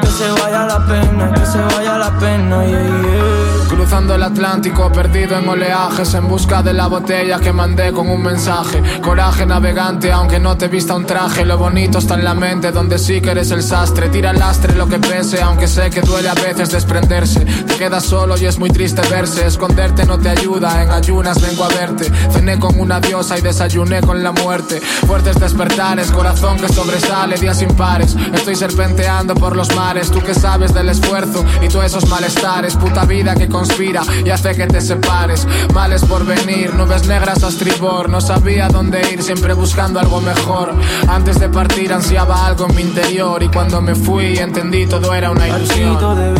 [0.00, 3.39] Que se vaya la pena, que se vaya la pena, yeah, yeah.
[3.70, 8.20] Cruzando el Atlántico, perdido en oleajes, en busca de la botella que mandé con un
[8.20, 8.82] mensaje.
[9.00, 11.44] Coraje navegante, aunque no te vista un traje.
[11.44, 14.08] Lo bonito está en la mente, donde sí que eres el sastre.
[14.08, 17.44] Tira el lastre lo que pese, aunque sé que duele a veces desprenderse.
[17.44, 19.46] Te quedas solo y es muy triste verse.
[19.46, 22.10] Esconderte no te ayuda, en ayunas vengo a verte.
[22.32, 24.80] Cené con una diosa y desayuné con la muerte.
[25.06, 28.16] Fuertes despertares, corazón que sobresale, días impares.
[28.34, 32.74] Estoy serpenteando por los mares, tú que sabes del esfuerzo y tú esos malestares.
[32.74, 35.46] Puta vida que construyes inspira y hace que te separes.
[35.74, 38.08] Males por venir, nubes negras a estribor.
[38.08, 40.74] No sabía dónde ir, siempre buscando algo mejor.
[41.08, 45.30] Antes de partir ansiaba algo en mi interior y cuando me fui entendí todo era
[45.30, 45.98] una ilusión.
[46.16, 46.30] De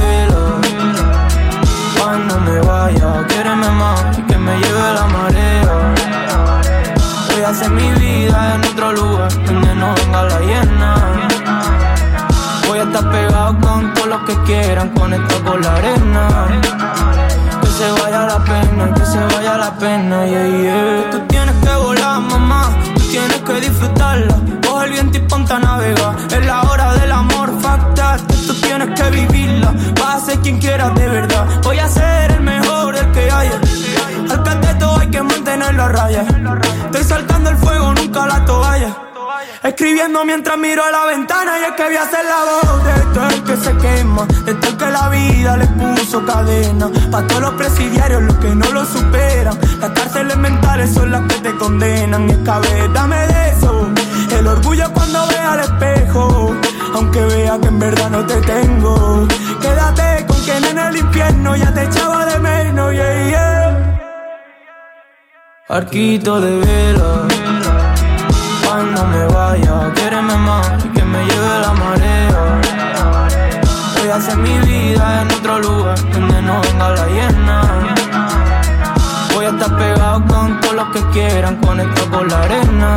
[2.01, 5.95] cuando me vaya, quiéreme más y que me lleve la marea.
[7.31, 11.20] Voy a hacer mi vida en otro lugar donde no venga la llena.
[12.81, 16.47] Voy a estar pegado con todos los que quieran conectar con la arena.
[17.61, 20.24] Que se vaya la pena, que se vaya la pena.
[21.11, 24.35] Tú tienes que volar, mamá, tú tienes que disfrutarla.
[24.66, 26.16] Coge el viento y ponte a navegar.
[26.31, 28.20] Es la hora del amor, fuck that.
[28.47, 29.74] Tú tienes que vivirla.
[30.01, 31.47] Vas a ser quien quieras de verdad.
[31.62, 33.61] Voy a ser el mejor del que haya.
[34.31, 36.24] Al cateto hay que mantenerlo a raya.
[36.87, 39.10] Estoy saltando el fuego, nunca la toalla.
[39.62, 43.01] Escribiendo mientras miro a la ventana y es que voy a hacer la voz de
[43.14, 46.91] todo el que se quema, de todo el que la vida le puso cadena.
[47.11, 49.59] Pa' todos los presidiarios, los que no lo superan.
[49.80, 52.28] Las cárceles mentales son las que te condenan.
[52.28, 53.88] Y es dame de eso.
[54.38, 56.55] El orgullo cuando vea al espejo.
[56.95, 59.28] Aunque vea que en verdad no te tengo.
[59.61, 64.01] Quédate con quien en el infierno ya te echaba de menos, yeah, yeah.
[65.68, 67.89] Arquito de vela
[68.93, 72.61] cuando me vaya, quiéreme más y que me lleve la marea.
[73.99, 77.62] Voy a hacer mi vida en otro lugar donde no venga la llena.
[79.34, 82.95] Voy a estar pegado con todos los que quieran conectar con la arena.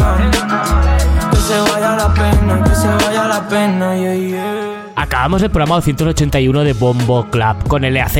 [1.29, 4.91] Que se vaya la pena, que se vaya la pena, yeah, yeah.
[4.95, 8.17] Acabamos el programa 281 de Bombo Club con el EAZ,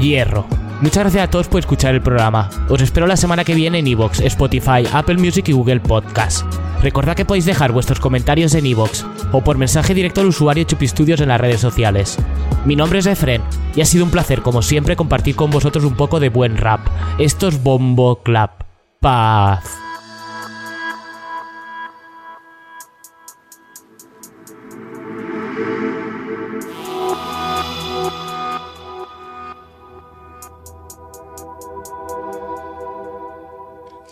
[0.00, 0.46] Hierro.
[0.82, 2.50] Muchas gracias a todos por escuchar el programa.
[2.68, 6.44] Os espero la semana que viene en Evox, Spotify, Apple Music y Google Podcast.
[6.82, 11.20] Recordad que podéis dejar vuestros comentarios en Evox o por mensaje directo al usuario Chupistudios
[11.20, 12.18] en las redes sociales.
[12.64, 13.42] Mi nombre es Efren
[13.76, 16.80] y ha sido un placer como siempre compartir con vosotros un poco de buen rap.
[17.20, 18.50] Esto es Bombo Club.
[18.98, 19.62] Paz.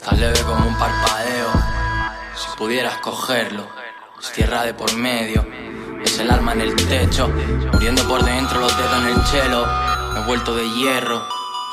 [0.05, 1.53] Tan leve como un parpadeo,
[2.35, 3.67] si pudieras cogerlo,
[4.19, 5.47] es tierra de por medio,
[6.03, 7.29] es el alma en el techo,
[7.71, 9.67] muriendo por dentro los dedos en el chelo,
[10.15, 11.23] me he vuelto de hierro,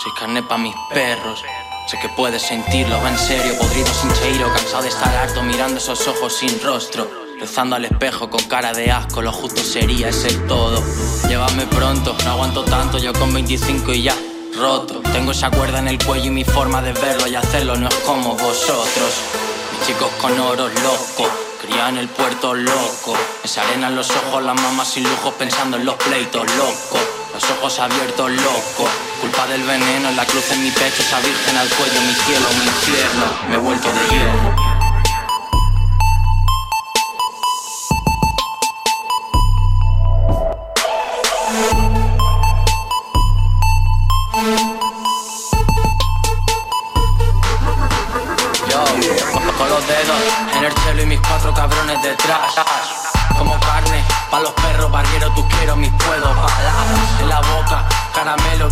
[0.03, 1.41] soy carne pa' mis perros.
[1.87, 5.77] Sé que puedes sentirlo, va en serio, podrido sin cheiro, cansado de estar harto mirando
[5.77, 7.09] esos ojos sin rostro.
[7.39, 10.83] Rezando al espejo con cara de asco, lo justo sería ese todo.
[11.29, 14.15] Llévame pronto, no aguanto tanto, yo con 25 y ya
[14.55, 15.01] roto.
[15.11, 17.95] Tengo esa cuerda en el cuello y mi forma de verlo y hacerlo no es
[17.95, 19.13] como vosotros.
[19.71, 21.31] Mis chicos con oros locos,
[21.61, 23.13] cría en el puerto loco.
[23.43, 27.01] Me se arenan los ojos, las mamas sin lujos pensando en los pleitos locos.
[27.33, 28.89] Los ojos abiertos loco,
[29.21, 32.65] culpa del veneno, la cruz en mi pecho, esa virgen al cuello, mi cielo, mi
[32.65, 33.25] infierno.
[33.49, 34.66] Me he vuelto de hierro.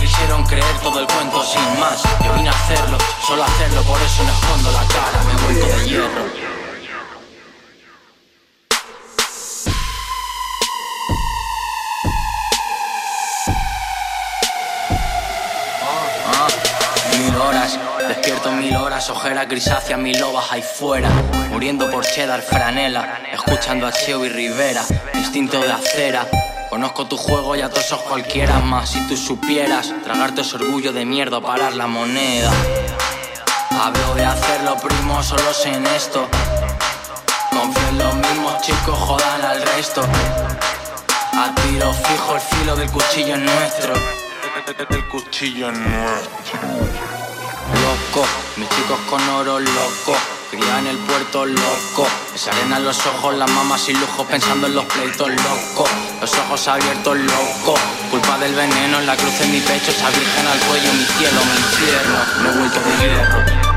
[0.05, 2.03] Quisieron creer todo el cuento sin más.
[2.23, 5.77] Yo vine a hacerlo, solo hacerlo, por eso no escondo la cara, me he vuelto
[5.77, 6.25] de hierro.
[17.17, 21.09] Mil horas, despierto mil horas, ojeras grisáceas, mil lobas ahí fuera.
[21.49, 24.83] Muriendo por cheddar, franela, escuchando a Cheo y Rivera,
[25.15, 26.27] instinto de acera.
[26.75, 28.89] Conozco tu juego y a todos cualquiera más.
[28.89, 32.51] Si tú supieras, tragarte ese orgullo de mierda, parar la moneda.
[33.81, 36.27] Hablo de hacerlo, primo, solo sé en esto.
[37.49, 40.01] Confío en los mismos chicos, jodan al resto.
[40.01, 43.93] A tiro fijo, el filo del cuchillo es nuestro.
[44.89, 46.59] El cuchillo es nuestro.
[47.83, 48.27] Loco,
[48.57, 50.34] mis chicos con oro loco.
[50.51, 52.07] Cría en el puerto loco.
[52.31, 55.87] Me se arenan los ojos, las mamas sin lujo pensando en los pleitos loco.
[56.21, 57.75] Los ojos abiertos loco.
[58.11, 61.41] Culpa del veneno en la cruz en mi pecho, esa virgen al cuello, mi cielo,
[61.45, 62.17] mi infierno.
[62.41, 63.74] Me he vuelto de hierro.